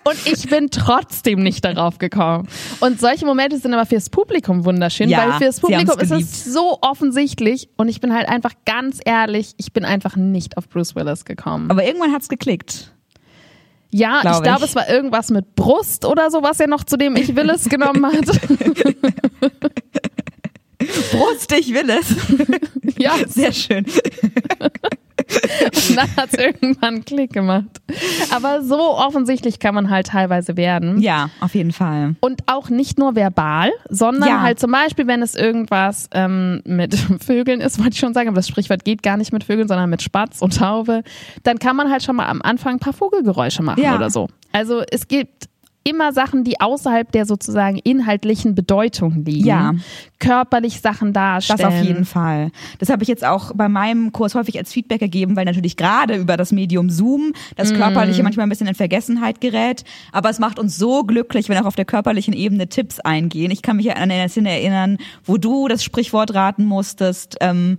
[0.03, 2.47] Und ich bin trotzdem nicht darauf gekommen.
[2.79, 6.77] Und solche Momente sind aber fürs Publikum wunderschön, Ja, weil fürs Publikum ist es so
[6.81, 7.69] offensichtlich.
[7.77, 11.69] Und ich bin halt einfach ganz ehrlich, ich bin einfach nicht auf Bruce Willis gekommen.
[11.71, 12.93] Aber irgendwann hat's geklickt.
[13.91, 16.95] Ja, Glaub ich glaube, es war irgendwas mit Brust oder so, was er noch zu
[16.95, 18.25] dem Ich will es genommen hat.
[21.11, 22.15] Brust, ich will es.
[22.97, 23.85] ja, Sehr schön.
[25.89, 27.65] und dann hat es irgendwann einen Klick gemacht.
[28.33, 30.99] Aber so offensichtlich kann man halt teilweise werden.
[31.01, 32.15] Ja, auf jeden Fall.
[32.19, 34.41] Und auch nicht nur verbal, sondern Ja.
[34.41, 38.35] halt zum Beispiel, wenn es irgendwas ähm, mit Vögeln ist, wollte ich schon sagen, aber
[38.37, 41.03] das Sprichwort geht gar nicht mit Vögeln, sondern mit Spatz und Taube,
[41.43, 43.95] dann kann man halt schon mal am Anfang ein paar Vogelgeräusche machen Ja.
[43.95, 44.27] oder so.
[44.51, 45.47] Also es gibt
[45.83, 49.47] immer Sachen, die außerhalb der sozusagen inhaltlichen Bedeutung liegen.
[49.47, 49.73] Ja.
[50.19, 51.59] Körperlich Sachen darstellen.
[51.59, 52.51] Das auf jeden Fall.
[52.79, 56.15] Das habe ich jetzt auch bei meinem Kurs häufig als Feedback gegeben, weil natürlich gerade
[56.15, 59.83] über das Medium Zoom das Körperliche manchmal ein bisschen in Vergessenheit gerät.
[60.11, 63.49] Aber es macht uns so glücklich, wenn auch auf der körperlichen Ebene Tipps eingehen.
[63.51, 67.77] Ich kann mich an eine Szene erinnern, wo du das Sprichwort raten musstest, ähm,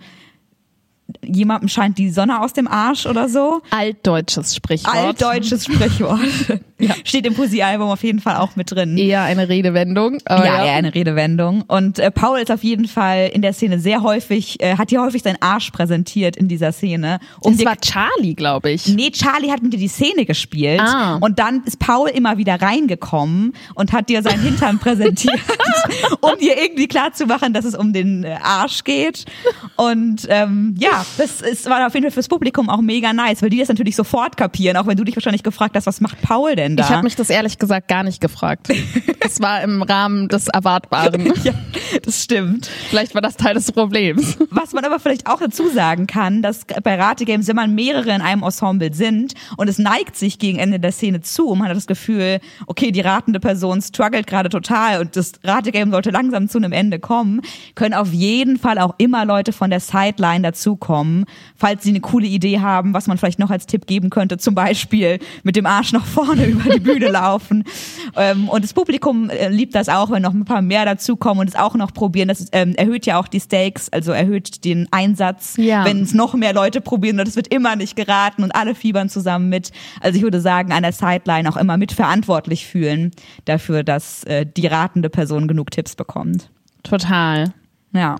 [1.24, 3.60] jemandem scheint die Sonne aus dem Arsch oder so.
[3.70, 4.94] Altdeutsches Sprichwort.
[4.96, 6.20] Altdeutsches Sprichwort.
[7.04, 8.96] Steht im Poesiealbum auf jeden Fall auch mit drin.
[8.96, 10.18] Eher eine Redewendung.
[10.24, 11.62] aber ja, eher eine Redewendung.
[11.68, 15.02] Und äh, Paul ist auf jeden Fall in der Szene sehr häufig, äh, hat hier
[15.02, 17.18] häufig seinen Arsch präsentiert in dieser Szene.
[17.40, 18.88] Um Das war Charlie, glaube ich.
[18.88, 21.16] Nee, Charlie hat mit dir die Szene gespielt Ah.
[21.20, 25.38] und dann ist Paul immer wieder reingekommen und hat dir seinen Hintern präsentiert,
[26.22, 29.26] um dir irgendwie klarzumachen, dass es um den äh, Arsch geht.
[29.76, 33.50] Und ähm, ja, das ist, war auf jeden Fall fürs Publikum auch mega nice, weil
[33.50, 36.56] die das natürlich sofort kapieren, auch wenn du dich wahrscheinlich gefragt hast, was macht Paul
[36.56, 36.84] denn da?
[36.84, 38.68] Ich habe mich das ehrlich gesagt gar nicht gefragt.
[39.22, 41.32] Das war im Rahmen des Erwartbaren.
[41.44, 41.52] ja,
[42.02, 42.70] das stimmt.
[42.88, 44.38] Vielleicht war das Teil des Problems.
[44.50, 48.22] Was man aber vielleicht auch dazu sagen kann, dass bei Rategames, wenn man mehrere in
[48.22, 51.76] einem Ensemble sind und es neigt sich gegen Ende der Szene zu und man hat
[51.76, 56.58] das Gefühl, okay, die ratende Person struggelt gerade total und das Rategame sollte langsam zu
[56.58, 57.42] einem Ende kommen,
[57.74, 60.89] können auf jeden Fall auch immer Leute von der Sideline dazukommen,
[61.56, 64.54] falls sie eine coole Idee haben, was man vielleicht noch als Tipp geben könnte, zum
[64.54, 67.64] Beispiel mit dem Arsch nach vorne über die Bühne laufen.
[68.16, 71.48] Ähm, und das Publikum äh, liebt das auch, wenn noch ein paar mehr dazukommen und
[71.48, 72.28] es auch noch probieren.
[72.28, 75.84] Das ähm, erhöht ja auch die Stakes, also erhöht den Einsatz, Ja.
[75.84, 79.08] wenn es noch mehr Leute probieren und es wird immer nicht geraten und alle fiebern
[79.08, 79.70] zusammen mit.
[80.00, 83.10] Also ich würde sagen, an der Sideline auch immer mitverantwortlich fühlen
[83.44, 86.50] dafür, dass äh, die ratende Person genug Tipps bekommt.
[86.82, 87.52] Total.
[87.92, 88.16] Ja.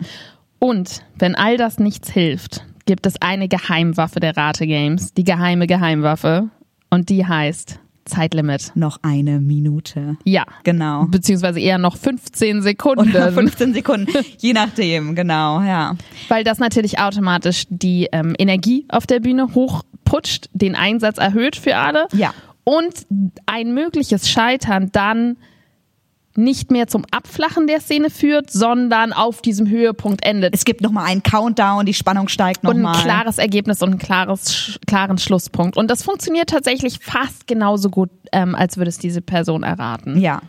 [0.61, 6.51] Und wenn all das nichts hilft, gibt es eine Geheimwaffe der Rate-Games, die geheime Geheimwaffe.
[6.91, 8.73] Und die heißt Zeitlimit.
[8.75, 10.17] Noch eine Minute.
[10.25, 10.45] Ja.
[10.65, 11.07] Genau.
[11.07, 13.11] Beziehungsweise eher noch 15 Sekunden.
[13.11, 15.97] Oder 15 Sekunden, je nachdem, genau, ja.
[16.29, 21.77] Weil das natürlich automatisch die ähm, Energie auf der Bühne hochputscht, den Einsatz erhöht für
[21.77, 22.07] alle.
[22.13, 22.35] Ja.
[22.65, 23.07] Und
[23.47, 25.37] ein mögliches Scheitern dann
[26.41, 30.55] nicht mehr zum Abflachen der Szene führt, sondern auf diesem Höhepunkt endet.
[30.55, 33.03] Es gibt nochmal einen Countdown, die Spannung steigt und ein nochmal.
[33.03, 35.77] klares Ergebnis und einen klares, klaren Schlusspunkt.
[35.77, 40.21] Und das funktioniert tatsächlich fast genauso gut, ähm, als würde es diese Person erraten.
[40.21, 40.41] Ja.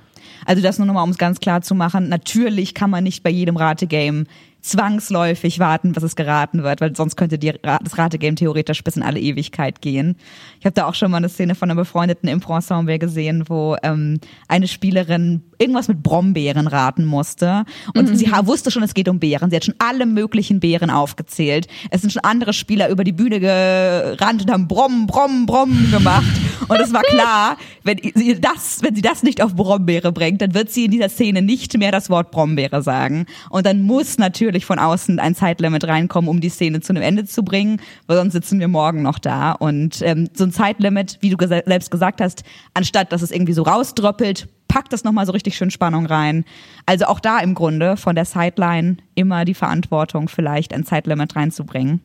[0.45, 2.09] Also das nur nochmal, um es ganz klar zu machen.
[2.09, 4.25] Natürlich kann man nicht bei jedem Rategame
[4.61, 9.03] zwangsläufig warten, was es geraten wird, weil sonst könnte die, das Rategame theoretisch bis in
[9.03, 10.15] alle Ewigkeit gehen.
[10.59, 14.19] Ich habe da auch schon mal eine Szene von einem befreundeten Impro-Ensemble gesehen, wo ähm,
[14.47, 17.63] eine Spielerin irgendwas mit Brombeeren raten musste
[17.95, 19.49] und sie ha- wusste schon, es geht um Beeren.
[19.49, 21.67] Sie hat schon alle möglichen Beeren aufgezählt.
[21.91, 26.25] Es sind schon andere Spieler über die Bühne gerannt und haben Brom, Brom, Brom gemacht.
[26.67, 30.53] Und es war klar, wenn sie das, wenn sie das nicht auf Brombeere bringt, dann
[30.53, 33.25] wird sie in dieser Szene nicht mehr das Wort Brombeere sagen.
[33.49, 37.25] Und dann muss natürlich von außen ein Zeitlimit reinkommen, um die Szene zu einem Ende
[37.25, 39.51] zu bringen, weil sonst sitzen wir morgen noch da.
[39.51, 42.43] Und ähm, so ein Zeitlimit, wie du gesa- selbst gesagt hast,
[42.73, 46.45] anstatt dass es irgendwie so rausdröppelt, packt das nochmal so richtig schön Spannung rein.
[46.85, 51.99] Also auch da im Grunde von der Sideline immer die Verantwortung, vielleicht ein Zeitlimit reinzubringen.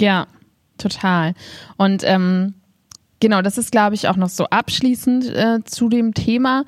[0.00, 0.26] Ja,
[0.78, 1.34] total.
[1.76, 2.54] Und ähm,
[3.20, 6.64] genau, das ist, glaube ich, auch noch so abschließend äh, zu dem Thema.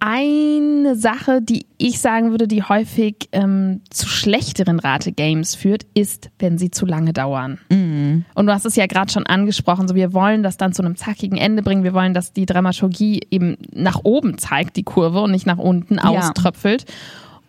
[0.00, 6.56] Eine Sache, die ich sagen würde, die häufig ähm, zu schlechteren Rate-Games führt, ist, wenn
[6.56, 7.58] sie zu lange dauern.
[7.70, 10.94] Und du hast es ja gerade schon angesprochen, so wir wollen das dann zu einem
[10.96, 11.82] zackigen Ende bringen.
[11.82, 15.98] Wir wollen, dass die Dramaturgie eben nach oben zeigt, die Kurve, und nicht nach unten
[15.98, 16.84] auströpfelt.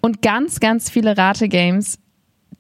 [0.01, 1.99] Und ganz, ganz viele Rate-Games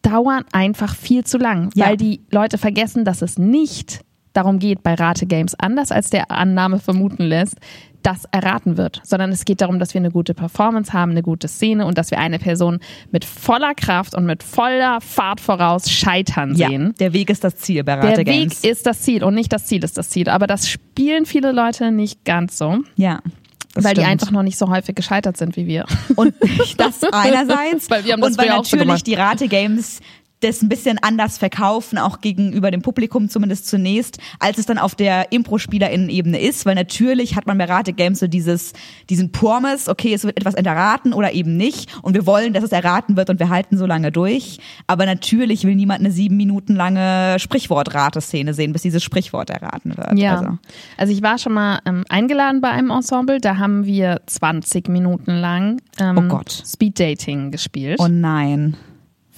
[0.03, 1.87] dauern einfach viel zu lang, Ja.
[1.87, 4.01] weil die Leute vergessen, dass es nicht
[4.33, 7.55] darum geht bei Rate-Games, anders als der Annahme vermuten lässt,
[8.03, 11.47] das erraten wird, sondern es geht darum, dass wir eine gute Performance haben, eine gute
[11.47, 12.79] Szene und dass wir eine Person
[13.11, 16.87] mit voller Kraft und mit voller Fahrt voraus scheitern sehen.
[16.87, 18.63] Ja, der Weg ist das Ziel bei Der Rate Weg Games.
[18.63, 20.29] ist das Ziel und nicht das Ziel ist das Ziel.
[20.29, 23.21] Aber das spielen viele Leute nicht ganz so, ja.
[23.73, 24.11] das weil die stimmt.
[24.11, 25.85] einfach noch nicht so häufig gescheitert sind wie wir.
[26.15, 26.33] Und
[26.77, 27.89] das einerseits.
[27.89, 29.99] Weil wir haben das und weil natürlich die Rate-Games
[30.41, 34.95] das ein bisschen anders verkaufen, auch gegenüber dem Publikum zumindest zunächst, als es dann auf
[34.95, 38.73] der Impro-SpielerInnen-Ebene ist, weil natürlich hat man bei Rate-Games so dieses,
[39.09, 42.71] diesen Promise, okay, es wird etwas erraten oder eben nicht und wir wollen, dass es
[42.71, 46.75] erraten wird und wir halten so lange durch, aber natürlich will niemand eine sieben Minuten
[46.75, 50.17] lange Sprichwort-Rateszene sehen, bis dieses Sprichwort erraten wird.
[50.17, 50.37] Ja.
[50.37, 50.57] Also.
[50.97, 55.31] Also ich war schon mal ähm, eingeladen bei einem Ensemble, da haben wir 20 Minuten
[55.31, 56.41] lang ähm, Oh.
[56.65, 57.99] Speed Dating gespielt.
[57.99, 58.75] Oh nein.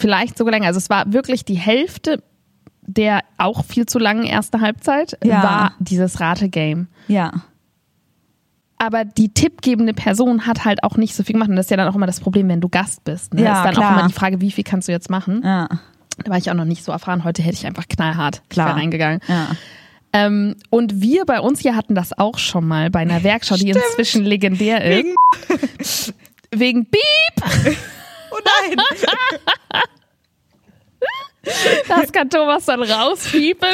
[0.02, 0.68] Vielleicht sogar länger.
[0.68, 2.24] Also es war wirklich die Hälfte
[2.84, 5.44] der auch viel zu langen erste Halbzeit Ja.
[5.44, 6.88] war dieses Rate-Game.
[7.08, 7.32] Ja.
[8.80, 11.50] Aber die tippgebende Person hat halt auch nicht so viel gemacht.
[11.50, 13.36] Und das ist ja dann auch immer das Problem, wenn du Gast bist.
[13.36, 13.44] Ne?
[13.44, 13.88] Ja, ist dann klar.
[13.96, 15.42] auch immer die Frage, wie viel kannst du jetzt machen?
[15.46, 15.70] Ja.
[16.24, 17.24] Da war ich auch noch nicht so erfahren.
[17.24, 18.76] Heute hätte ich einfach knallhart Klar.
[18.76, 19.22] reingegangen.
[19.28, 19.48] Ja.
[20.14, 23.70] Ähm, und wir bei uns hier hatten das auch schon mal bei einer Werkschau, die
[23.70, 23.86] Stimmt.
[23.92, 26.14] inzwischen legendär ist.
[26.52, 27.78] Wegen- Wegen!
[28.32, 28.78] Oh nein.
[31.88, 33.68] Das kann Thomas dann rauspiepen.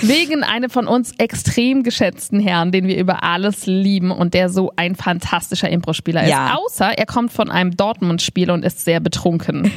[0.00, 4.72] Wegen einem von uns extrem geschätzten Herrn, den wir über alles lieben und der so
[4.76, 6.30] ein fantastischer Impro-Spieler ist.
[6.30, 6.54] Ja.
[6.56, 9.70] Außer er kommt von einem Dortmund-Spiel und ist sehr betrunken.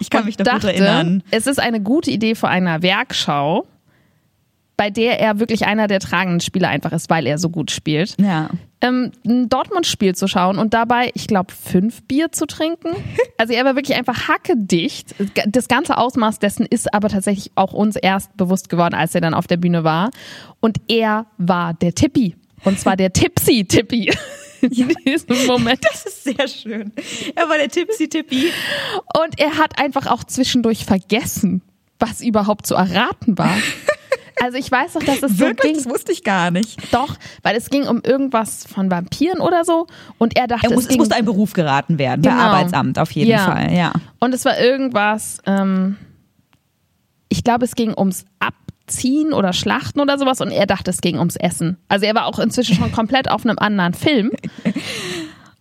[0.00, 1.22] Ich kann und mich noch dachte, gut erinnern.
[1.30, 3.66] es ist eine gute Idee für einer Werkschau,
[4.76, 8.14] bei der er wirklich einer der tragenden Spieler einfach ist, weil er so gut spielt.
[8.20, 8.50] Ja.
[8.82, 12.90] ähm, ein Dortmund-Spiel zu schauen und dabei, ich glaube, fünf Bier zu trinken.
[13.38, 15.14] Also er war wirklich einfach hackedicht.
[15.46, 19.34] Das ganze Ausmaß dessen ist aber tatsächlich auch uns erst bewusst geworden, als er dann
[19.34, 20.10] auf der Bühne war.
[20.60, 22.34] Und er war der Tippi.
[22.64, 24.10] Und zwar der Tipsy-Tippi.
[24.62, 25.84] In diesem Moment.
[25.84, 26.92] Das ist sehr schön.
[27.34, 28.50] Er war der Tipsy-Tippi.
[29.22, 31.60] Und er hat einfach auch zwischendurch vergessen,
[31.98, 33.54] was überhaupt zu erraten war.
[34.42, 35.72] Also ich weiß doch, dass es so Wirklich?
[35.72, 35.74] ging.
[35.82, 36.92] Das wusste ich gar nicht.
[36.92, 39.86] Doch, weil es ging um irgendwas von Vampiren oder so.
[40.18, 42.34] Und er dachte, Er muss, es es ging musste ein Beruf geraten werden, Genau.
[42.36, 43.44] bei Arbeitsamt auf jeden Ja.
[43.50, 43.72] Fall.
[43.72, 43.92] Ja.
[44.18, 45.96] Und es war irgendwas, ähm,
[47.28, 51.18] ich glaube, es ging ums Abziehen oder Schlachten oder sowas und er dachte, es ging
[51.18, 51.76] ums Essen.
[51.88, 54.30] Also er war auch inzwischen schon komplett auf einem anderen Film.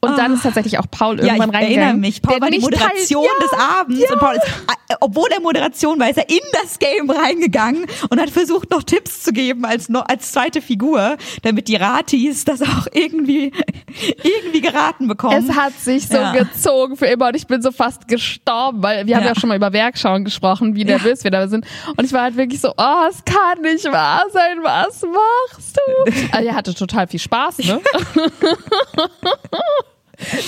[0.01, 1.79] Und dann ist tatsächlich auch Paul Ja, ich irgendwann reingegangen.
[1.81, 2.21] erinnere mich.
[2.21, 4.11] Paul war die nicht Moderation teil- des Abends.
[4.11, 4.43] Und Paul ist,
[4.89, 8.83] äh, obwohl er Moderation war, ist er in das Game reingegangen und hat versucht, noch
[8.83, 13.51] Tipps zu geben als, als zweite Figur, damit die Ratis das auch irgendwie,
[14.23, 15.43] irgendwie geraten bekommen.
[15.49, 16.33] Es hat sich so Ja.
[16.33, 19.29] gezogen für immer und ich bin so fast gestorben, weil wir haben Ja.
[19.29, 21.65] ja schon mal über Werkschauen gesprochen, wie nervös wir da sind.
[21.97, 26.11] Und ich war halt wirklich so, oh, es kann nicht wahr sein, was machst du?
[26.31, 27.81] Also er hatte total viel Spaß, ne?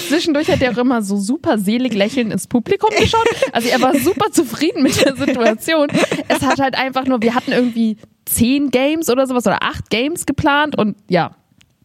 [0.07, 3.27] Zwischendurch hat er auch immer so super selig lächelnd ins Publikum geschaut.
[3.51, 5.87] Also er war super zufrieden mit der Situation.
[6.27, 10.25] Es hat halt einfach nur, wir hatten irgendwie zehn Games oder sowas oder acht Games
[10.25, 11.31] geplant und ja,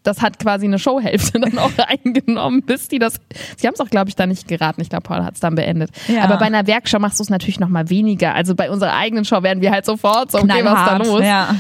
[0.03, 3.21] das hat quasi eine Showhälfte dann auch eingenommen, bis die das.
[3.57, 4.81] Sie haben es auch, glaube ich, da nicht geraten.
[4.81, 5.91] Ich glaube, Paul hat es dann beendet.
[6.09, 6.25] Ja.
[6.25, 8.35] Aber bei einer Werkshow machst du es natürlich noch mal weniger.
[8.35, 11.25] Also bei unserer eigenen Show werden wir halt sofort so, okay, was ist da los?
[11.25, 11.57] Ja.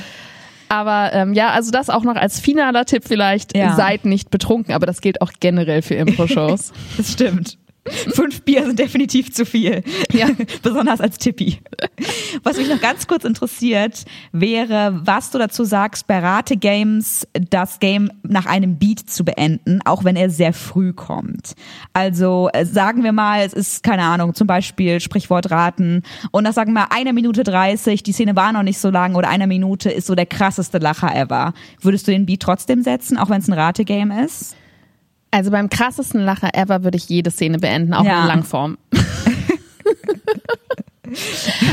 [0.72, 3.74] Aber ähm, ja, also das auch noch als finaler Tipp vielleicht, Ja.
[3.76, 6.72] seid nicht betrunken, aber das gilt auch generell für Impro-Shows.
[6.96, 7.58] Das stimmt.
[8.14, 9.82] Fünf Bier sind definitiv zu viel.
[10.12, 10.28] Ja.
[10.62, 11.58] Besonders als Tippi.
[12.44, 18.10] Was mich noch ganz kurz interessiert, wäre, was du dazu sagst, bei Rate-Games das Game
[18.22, 21.54] nach einem Beat zu beenden, auch wenn er sehr früh kommt.
[21.92, 26.54] Also äh, sagen wir mal, es ist, keine Ahnung, zum Beispiel Sprichwort raten und das
[26.54, 29.90] sagen wir eine Minute 30, die Szene war noch nicht so lang oder eine Minute
[29.90, 31.52] ist so der krasseste Lacher ever.
[31.80, 34.54] Würdest du den Beat trotzdem setzen, auch wenn es ein Rate-Game ist?
[35.34, 38.20] Also beim krassesten Lacher ever würde ich jede Szene beenden, auch Ja.
[38.22, 38.78] in Langform.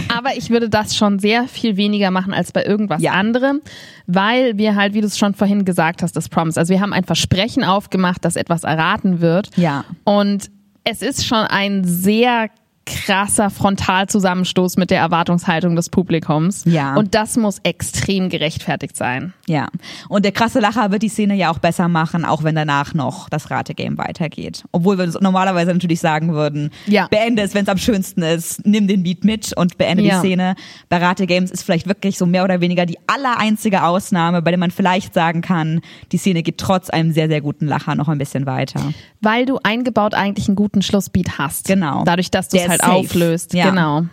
[0.09, 3.11] Aber ich würde das schon sehr viel weniger machen als bei irgendwas Ja.
[3.13, 3.61] anderem,
[4.07, 6.59] weil wir halt, wie du es schon vorhin gesagt hast, das Promise.
[6.59, 9.49] Also wir haben ein Versprechen aufgemacht, dass etwas erraten wird.
[9.55, 9.85] Ja.
[10.03, 10.49] Und
[10.83, 12.49] es ist schon ein sehr
[12.89, 16.63] krasser Frontalzusammenstoß mit der Erwartungshaltung des Publikums.
[16.65, 16.95] Ja.
[16.95, 19.33] Und das muss extrem gerechtfertigt sein.
[19.47, 19.67] Ja.
[20.09, 23.29] Und der krasse Lacher wird die Szene ja auch besser machen, auch wenn danach noch
[23.29, 24.63] das Rategame weitergeht.
[24.71, 27.07] Obwohl wir uns normalerweise natürlich sagen würden, Ja.
[27.07, 30.15] beende es, wenn es am schönsten ist, nimm den Beat mit und beende Ja.
[30.15, 30.55] die Szene.
[30.89, 34.71] Bei Rategames ist vielleicht wirklich so mehr oder weniger die allereinzige Ausnahme, bei der man
[34.71, 38.45] vielleicht sagen kann, die Szene geht trotz einem sehr, sehr guten Lacher noch ein bisschen
[38.45, 38.81] weiter.
[39.21, 41.65] Weil du eingebaut eigentlich einen guten Schlussbeat hast.
[41.67, 42.03] Genau.
[42.05, 42.91] Dadurch, dass du es halt ist safe.
[42.99, 43.53] auflöst.
[43.53, 43.69] Ja.
[43.69, 44.03] Genau.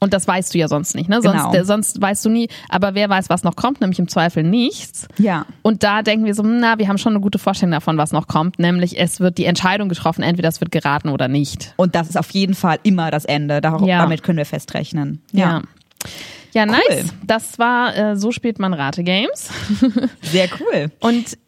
[0.00, 1.22] Und das weißt du ja sonst nicht, ne?
[1.22, 1.52] Sonst, Genau.
[1.52, 2.48] der, sonst weißt du nie.
[2.68, 5.06] Aber wer weiß, was noch kommt, nämlich im Zweifel nichts.
[5.16, 5.46] Ja.
[5.62, 8.26] Und da denken wir so, na, wir haben schon eine gute Vorstellung davon, was noch
[8.26, 8.58] kommt.
[8.58, 11.72] Nämlich es wird die Entscheidung getroffen, entweder es wird geraten oder nicht.
[11.76, 13.60] Und das ist auf jeden Fall immer das Ende.
[13.60, 14.00] Dar Ja.
[14.00, 15.22] Damit können wir festrechnen.
[15.30, 15.62] Ja.
[16.52, 16.80] Ja, nice.
[16.90, 17.04] Cool.
[17.24, 19.50] Das war äh, So spielt man Rate Games.
[20.22, 20.90] Sehr cool.
[21.00, 21.38] Und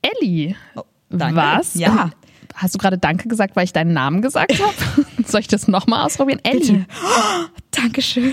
[0.00, 1.74] Ellie, Oh, was?
[1.74, 2.08] Ja.
[2.58, 5.06] Hast du gerade Danke gesagt, weil ich deinen Namen gesagt habe?
[5.24, 6.40] Soll ich das nochmal ausprobieren?
[6.42, 6.86] Ellie,
[7.70, 8.32] Dankeschön.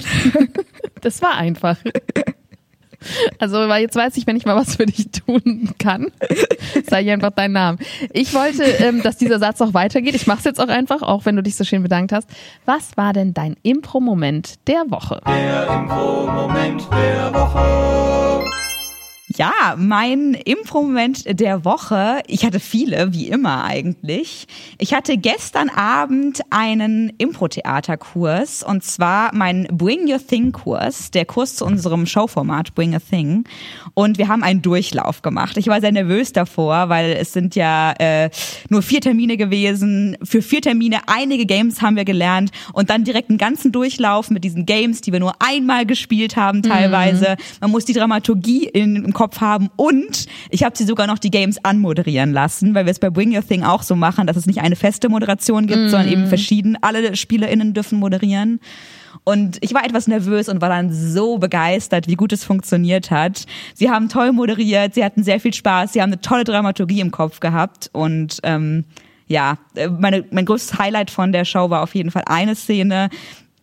[1.02, 1.78] das war einfach.
[3.38, 6.08] Also, weil jetzt weiß ich, wenn ich mal was für dich tun kann,
[6.90, 7.78] sage ich einfach deinen Namen.
[8.14, 10.16] Ich wollte, ähm, dass dieser Satz auch weitergeht.
[10.16, 12.28] Ich mache es jetzt auch einfach, auch wenn du dich so schön bedankt hast.
[12.66, 15.22] Was war denn dein Impro-Moment der Woche?
[15.28, 18.50] Der Impro-Moment der Woche.
[19.38, 24.48] Ja, mein Impro-Moment der Woche, ich hatte viele, wie immer eigentlich.
[24.78, 31.66] Ich hatte gestern Abend einen Impro-Theaterkurs und zwar meinen Bring Your Thing-Kurs, der Kurs zu
[31.66, 33.44] unserem Showformat Bring a Thing.
[33.94, 35.58] Und wir haben einen Durchlauf gemacht.
[35.58, 38.30] Ich war sehr nervös davor, weil es sind ja äh,
[38.70, 40.18] nur vier Termine gewesen.
[40.24, 44.46] Für vier Termine einige Games haben wir gelernt und dann direkt einen ganzen Durchlauf mit
[44.46, 47.36] diesen Games, die wir nur einmal gespielt haben teilweise.
[47.60, 51.32] Man muss die Dramaturgie in, im Kopf haben und ich habe sie sogar noch die
[51.32, 54.46] Games anmoderieren lassen, weil wir es bei Bring Your Thing auch so machen, dass es
[54.46, 56.78] nicht eine feste Moderation gibt, sondern eben verschieden.
[56.82, 58.60] Alle SpielerInnen dürfen moderieren.
[59.24, 63.46] Und ich war etwas nervös und war dann so begeistert, wie gut es funktioniert hat.
[63.74, 67.12] Sie haben toll moderiert, sie hatten sehr viel Spaß, sie haben eine tolle Dramaturgie im
[67.12, 68.86] Kopf gehabt und ähm,
[69.28, 73.10] ja, äh, meine, mein größtes Highlight von der Show war auf jeden Fall eine Szene.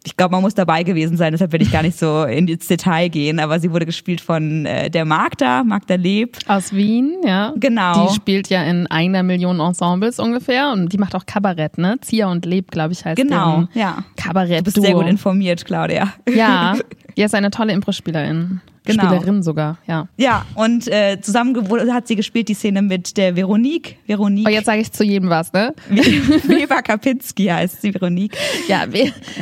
[0.05, 3.09] Ich glaube, man muss dabei gewesen sein, deshalb will ich gar nicht so ins Detail
[3.09, 6.39] gehen, aber sie wurde gespielt von äh, der Magda, Magda Leb.
[6.49, 7.53] Aus Wien, ja.
[7.57, 8.09] Genau.
[8.09, 11.99] Die spielt ja in einer Million Ensembles ungefähr und die macht auch Kabarett, ne?
[12.01, 14.05] Zia und Leb, glaube ich, heißt Genau, ja.
[14.17, 14.61] Kabarett.
[14.61, 16.13] Du bist sehr gut informiert, Claudia.
[16.29, 16.77] Ja,
[17.17, 18.61] die ist eine tolle Impro-Spielerin.
[18.85, 19.05] Genau.
[19.05, 20.09] Spielerin sogar, ja.
[20.17, 21.57] Ja, und äh, zusammen
[21.93, 23.97] hat sie gespielt die Szene mit der Veronique.
[24.07, 25.73] Veronique Oh, jetzt sage ich zu jedem was, ne?
[25.89, 28.37] Weber Kapinski heißt sie, Veronique.
[28.67, 28.85] Ja,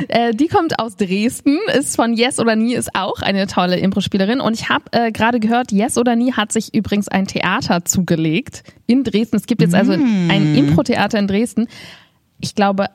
[0.09, 4.41] äh, die kommt aus Dresden, ist von Yes oder Nie, ist auch eine tolle Impro-Spielerin.
[4.41, 8.63] Und ich habe äh, gerade gehört, Yes oder Nie hat sich übrigens ein Theater zugelegt
[8.85, 9.37] in Dresden.
[9.37, 10.29] Es gibt jetzt also Mm.
[10.29, 11.67] ein Impro-Theater in Dresden.
[12.39, 12.87] Ich glaube,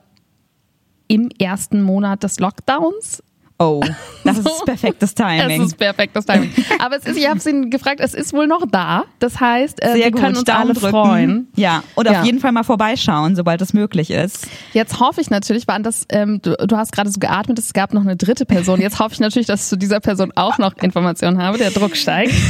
[1.08, 3.22] im ersten Monat des Lockdowns.
[3.58, 3.82] Oh,
[4.22, 5.62] das ist perfektes Timing.
[5.62, 6.52] Es ist perfektes Timing.
[6.78, 9.04] Aber es ist, ich habe ihn gefragt, es ist wohl noch da.
[9.18, 10.90] Das heißt, äh, wir gut, können uns alle drücken.
[10.90, 11.48] freuen.
[11.56, 12.20] Ja, und Ja.
[12.20, 14.46] auf jeden Fall mal vorbeischauen, sobald es möglich ist.
[14.74, 17.94] Jetzt hoffe ich natürlich, war das, ähm, du, du hast gerade so geatmet, es gab
[17.94, 18.80] noch eine dritte Person.
[18.80, 21.56] Jetzt hoffe ich natürlich, dass ich zu dieser Person auch noch Informationen habe.
[21.56, 22.32] Der Druck steigt.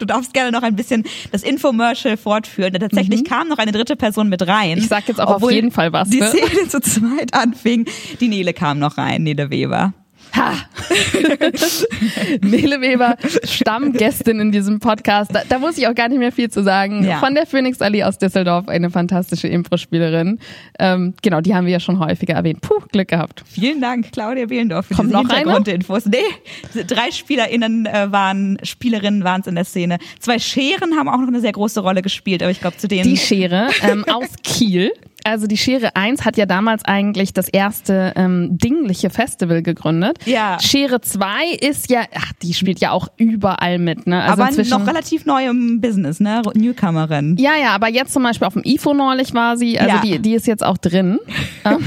[0.00, 2.72] Du darfst gerne noch ein bisschen das Infomercial fortführen.
[2.72, 4.74] Denn tatsächlich kam noch eine dritte Person mit rein.
[4.76, 4.78] Mhm.
[4.78, 6.28] Ich sag jetzt auch auf jeden Fall was, Die ne?
[6.28, 7.84] Szene zu zweit anfing.
[8.20, 9.92] Die Nele kam noch rein, Nele Weber.
[10.36, 10.54] Ha!
[12.42, 15.34] Nele Weber, Stammgästin in diesem Podcast.
[15.34, 17.04] Da, da muss ich auch gar nicht mehr viel zu sagen.
[17.04, 17.18] Ja.
[17.18, 20.38] Von der Phoenix-Allee aus Düsseldorf, eine fantastische Impro-Spielerin.
[20.78, 22.60] Ähm, genau, die haben wir ja schon häufiger erwähnt.
[22.60, 23.42] Puh, Glück gehabt.
[23.46, 25.38] Vielen Dank, Claudia Behlendorf, für Kommt diese noch eine?
[25.38, 26.06] Hintergrundinfos.
[26.06, 29.98] Nee, drei SpielerInnen äh, waren, Spielerinnen waren es in der Szene.
[30.20, 33.04] Zwei Scheren haben auch noch eine sehr große Rolle gespielt, aber ich glaube, zu denen.
[33.04, 34.92] Die Schere ähm, aus Kiel.
[35.24, 40.18] Also die Schere 1 hat ja damals eigentlich das erste ähm, dingliche Festival gegründet.
[40.24, 40.58] Ja.
[40.60, 44.22] Schere 2 ist ja, ach, die spielt ja auch überall mit, ne?
[44.22, 46.42] Also aber noch relativ neu im Business, ne?
[46.54, 47.36] Newcomerin.
[47.38, 50.00] Ja, ja, aber jetzt zum Beispiel auf dem IFO neulich war sie, also Ja.
[50.02, 51.18] die, die ist jetzt auch drin.
[51.64, 51.84] Ähm,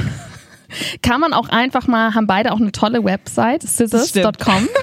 [1.02, 4.68] Kann man auch einfach mal, haben beide auch eine tolle Website, scissors.com.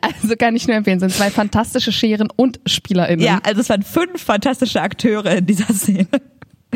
[0.00, 3.24] Also kann ich nur empfehlen, sind zwei fantastische Scheren und SpielerInnen.
[3.24, 6.06] Ja, also es waren fünf fantastische Akteure in dieser Szene.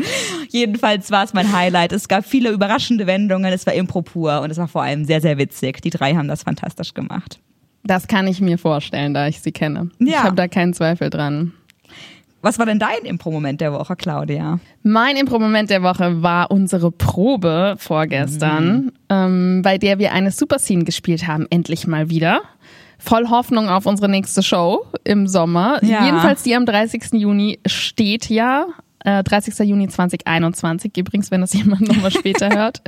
[0.49, 1.91] Jedenfalls war es mein Highlight.
[1.91, 5.21] Es gab viele überraschende Wendungen, es war Impro pur und es war vor allem sehr,
[5.21, 5.81] sehr witzig.
[5.81, 7.39] Die drei haben das fantastisch gemacht.
[7.83, 9.89] Das kann ich mir vorstellen, da ich sie kenne.
[9.99, 10.23] Ich Ja.
[10.23, 11.53] habe da keinen Zweifel dran.
[12.43, 14.59] Was war denn dein Impro-Moment der Woche, Claudia?
[14.81, 20.83] Mein Impro-Moment der Woche war unsere Probe vorgestern, ähm, bei der wir eine Super Scene
[20.83, 22.41] gespielt haben, endlich mal wieder.
[22.97, 25.83] Voll Hoffnung auf unsere nächste Show im Sommer.
[25.83, 26.05] Ja.
[26.05, 27.13] Jedenfalls die am 30.
[27.13, 28.65] Juni steht ja.
[29.03, 29.57] Äh, 30.
[29.67, 32.81] Juni 2021 übrigens, wenn das jemand nochmal später hört.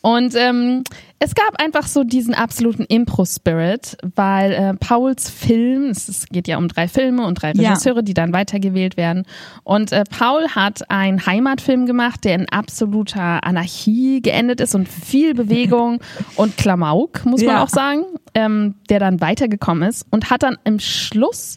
[0.00, 0.84] Und ähm,
[1.18, 6.68] es gab einfach so diesen absoluten Impro-Spirit, weil äh, Pauls Film, es, geht ja um
[6.68, 7.70] drei Filme und drei Ja.
[7.70, 9.24] Regisseure, die dann weitergewählt werden.
[9.64, 15.34] Und äh, Paul hat einen Heimatfilm gemacht, der in absoluter Anarchie geendet ist und viel
[15.34, 16.00] Bewegung
[16.36, 17.64] und Klamauk, muss man Ja.
[17.64, 18.04] auch sagen,
[18.34, 21.56] ähm, der dann weitergekommen ist und hat dann im Schluss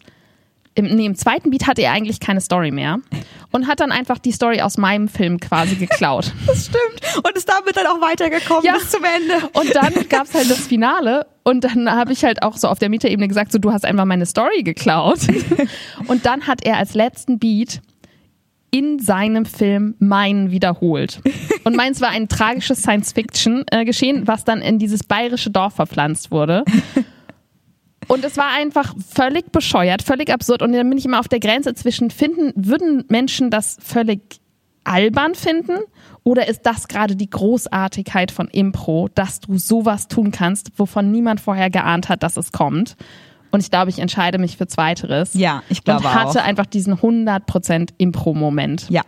[0.74, 2.98] im, nee, im zweiten Beat hatte er eigentlich keine Story mehr
[3.50, 6.32] und hat dann einfach die Story aus meinem Film quasi geklaut.
[6.46, 7.24] Das stimmt.
[7.26, 8.74] Und ist damit dann auch weitergekommen Ja.
[8.74, 9.48] bis zum Ende.
[9.52, 12.88] Und dann gab's halt das Finale und dann habe ich halt auch so auf der
[12.88, 15.18] Metaebene gesagt, so du hast einfach meine Story geklaut.
[16.06, 17.80] Und dann hat er als letzten Beat
[18.70, 21.20] in seinem Film meinen wiederholt.
[21.64, 26.64] Und meins war ein tragisches Science-Fiction-Geschehen, was dann in dieses bayerische Dorf verpflanzt wurde.
[28.08, 30.62] Und es war einfach völlig bescheuert, völlig absurd.
[30.62, 34.20] Und dann bin ich immer auf der Grenze zwischen finden, würden Menschen das völlig
[34.84, 35.78] albern finden?
[36.24, 41.40] Oder ist das gerade die Großartigkeit von Impro, dass du sowas tun kannst, wovon niemand
[41.40, 42.96] vorher geahnt hat, dass es kommt?
[43.50, 45.34] Und ich glaube, ich entscheide mich für Zweiteres.
[45.34, 46.44] Ja, ich glaube Und hatte auch.
[46.46, 48.88] einfach diesen 100% Impro-Moment.
[48.88, 49.02] Ja.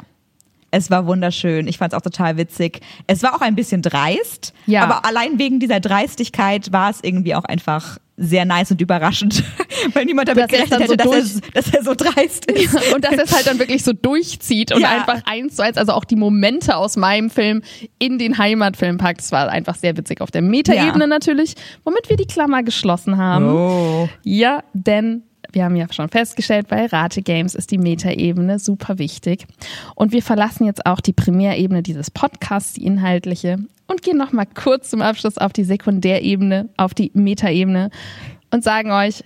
[0.71, 1.67] Es war wunderschön.
[1.69, 2.81] Ich fand es auch total witzig.
[3.07, 4.83] Es war auch ein bisschen dreist, Ja.
[4.83, 9.43] aber allein wegen dieser Dreistigkeit war es irgendwie auch einfach sehr nice und überraschend,
[9.93, 12.95] weil niemand damit Dass er gerechnet hätte, so dass, er, dass er so dreist ist.
[12.95, 14.91] Und dass es halt dann wirklich so durchzieht und Ja.
[14.91, 17.63] einfach eins zu eins, also auch die Momente aus meinem Film
[17.99, 19.19] in den Heimatfilm packt.
[19.21, 21.07] Das war einfach sehr witzig auf der Metaebene Ja.
[21.09, 21.55] natürlich,
[21.85, 23.49] womit wir die Klammer geschlossen haben.
[23.49, 24.09] Oh.
[24.23, 25.23] Ja, denn
[25.55, 29.47] wir haben ja schon festgestellt, bei Rate Games ist die Metaebene super wichtig.
[29.95, 34.91] Und wir verlassen jetzt auch die Primärebene dieses Podcasts, die inhaltliche, und gehen nochmal kurz
[34.91, 37.91] zum Abschluss auf die Sekundärebene, auf die Metaebene
[38.51, 39.25] und sagen euch,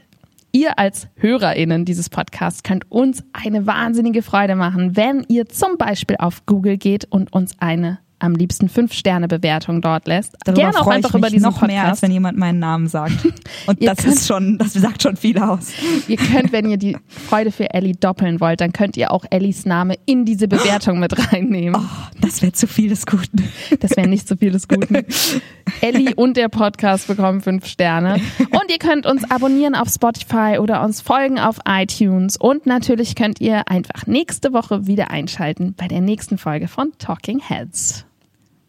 [0.53, 6.17] ihr als HörerInnen dieses Podcasts könnt uns eine wahnsinnige Freude machen, wenn ihr zum Beispiel
[6.19, 10.37] auf Google geht und uns eine am liebsten 5-Sterne-Bewertung dort lässt.
[10.45, 11.73] Darüber Gerne auch einfach ich mich über diesen noch Podcast.
[11.73, 13.25] mehr, als wenn jemand meinen Namen sagt.
[13.67, 15.71] Und das könnt- ist schon, das sagt schon viel aus.
[16.09, 19.65] Ihr könnt, wenn ihr die Freude für Ellie doppeln wollt, dann könnt ihr auch Ellies
[19.67, 21.81] Name in diese Bewertung mit reinnehmen.
[21.81, 23.49] Oh, das wäre zu viel des Guten.
[23.81, 25.05] Das wäre nicht so viel des Guten.
[25.81, 28.15] Ellie und der Podcast bekommen fünf Sterne.
[28.39, 32.37] Und ihr könnt uns abonnieren auf Spotify oder uns folgen auf iTunes.
[32.37, 37.41] Und natürlich könnt ihr einfach nächste Woche wieder einschalten bei der nächsten Folge von Talking
[37.41, 38.07] Heads.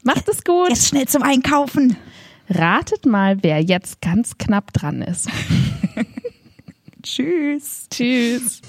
[0.03, 0.69] Macht es gut.
[0.69, 1.97] Jetzt schnell zum Einkaufen.
[2.49, 5.29] Ratet mal, wer jetzt ganz knapp dran ist.
[7.03, 7.87] Tschüss.
[7.89, 8.61] Tschüss.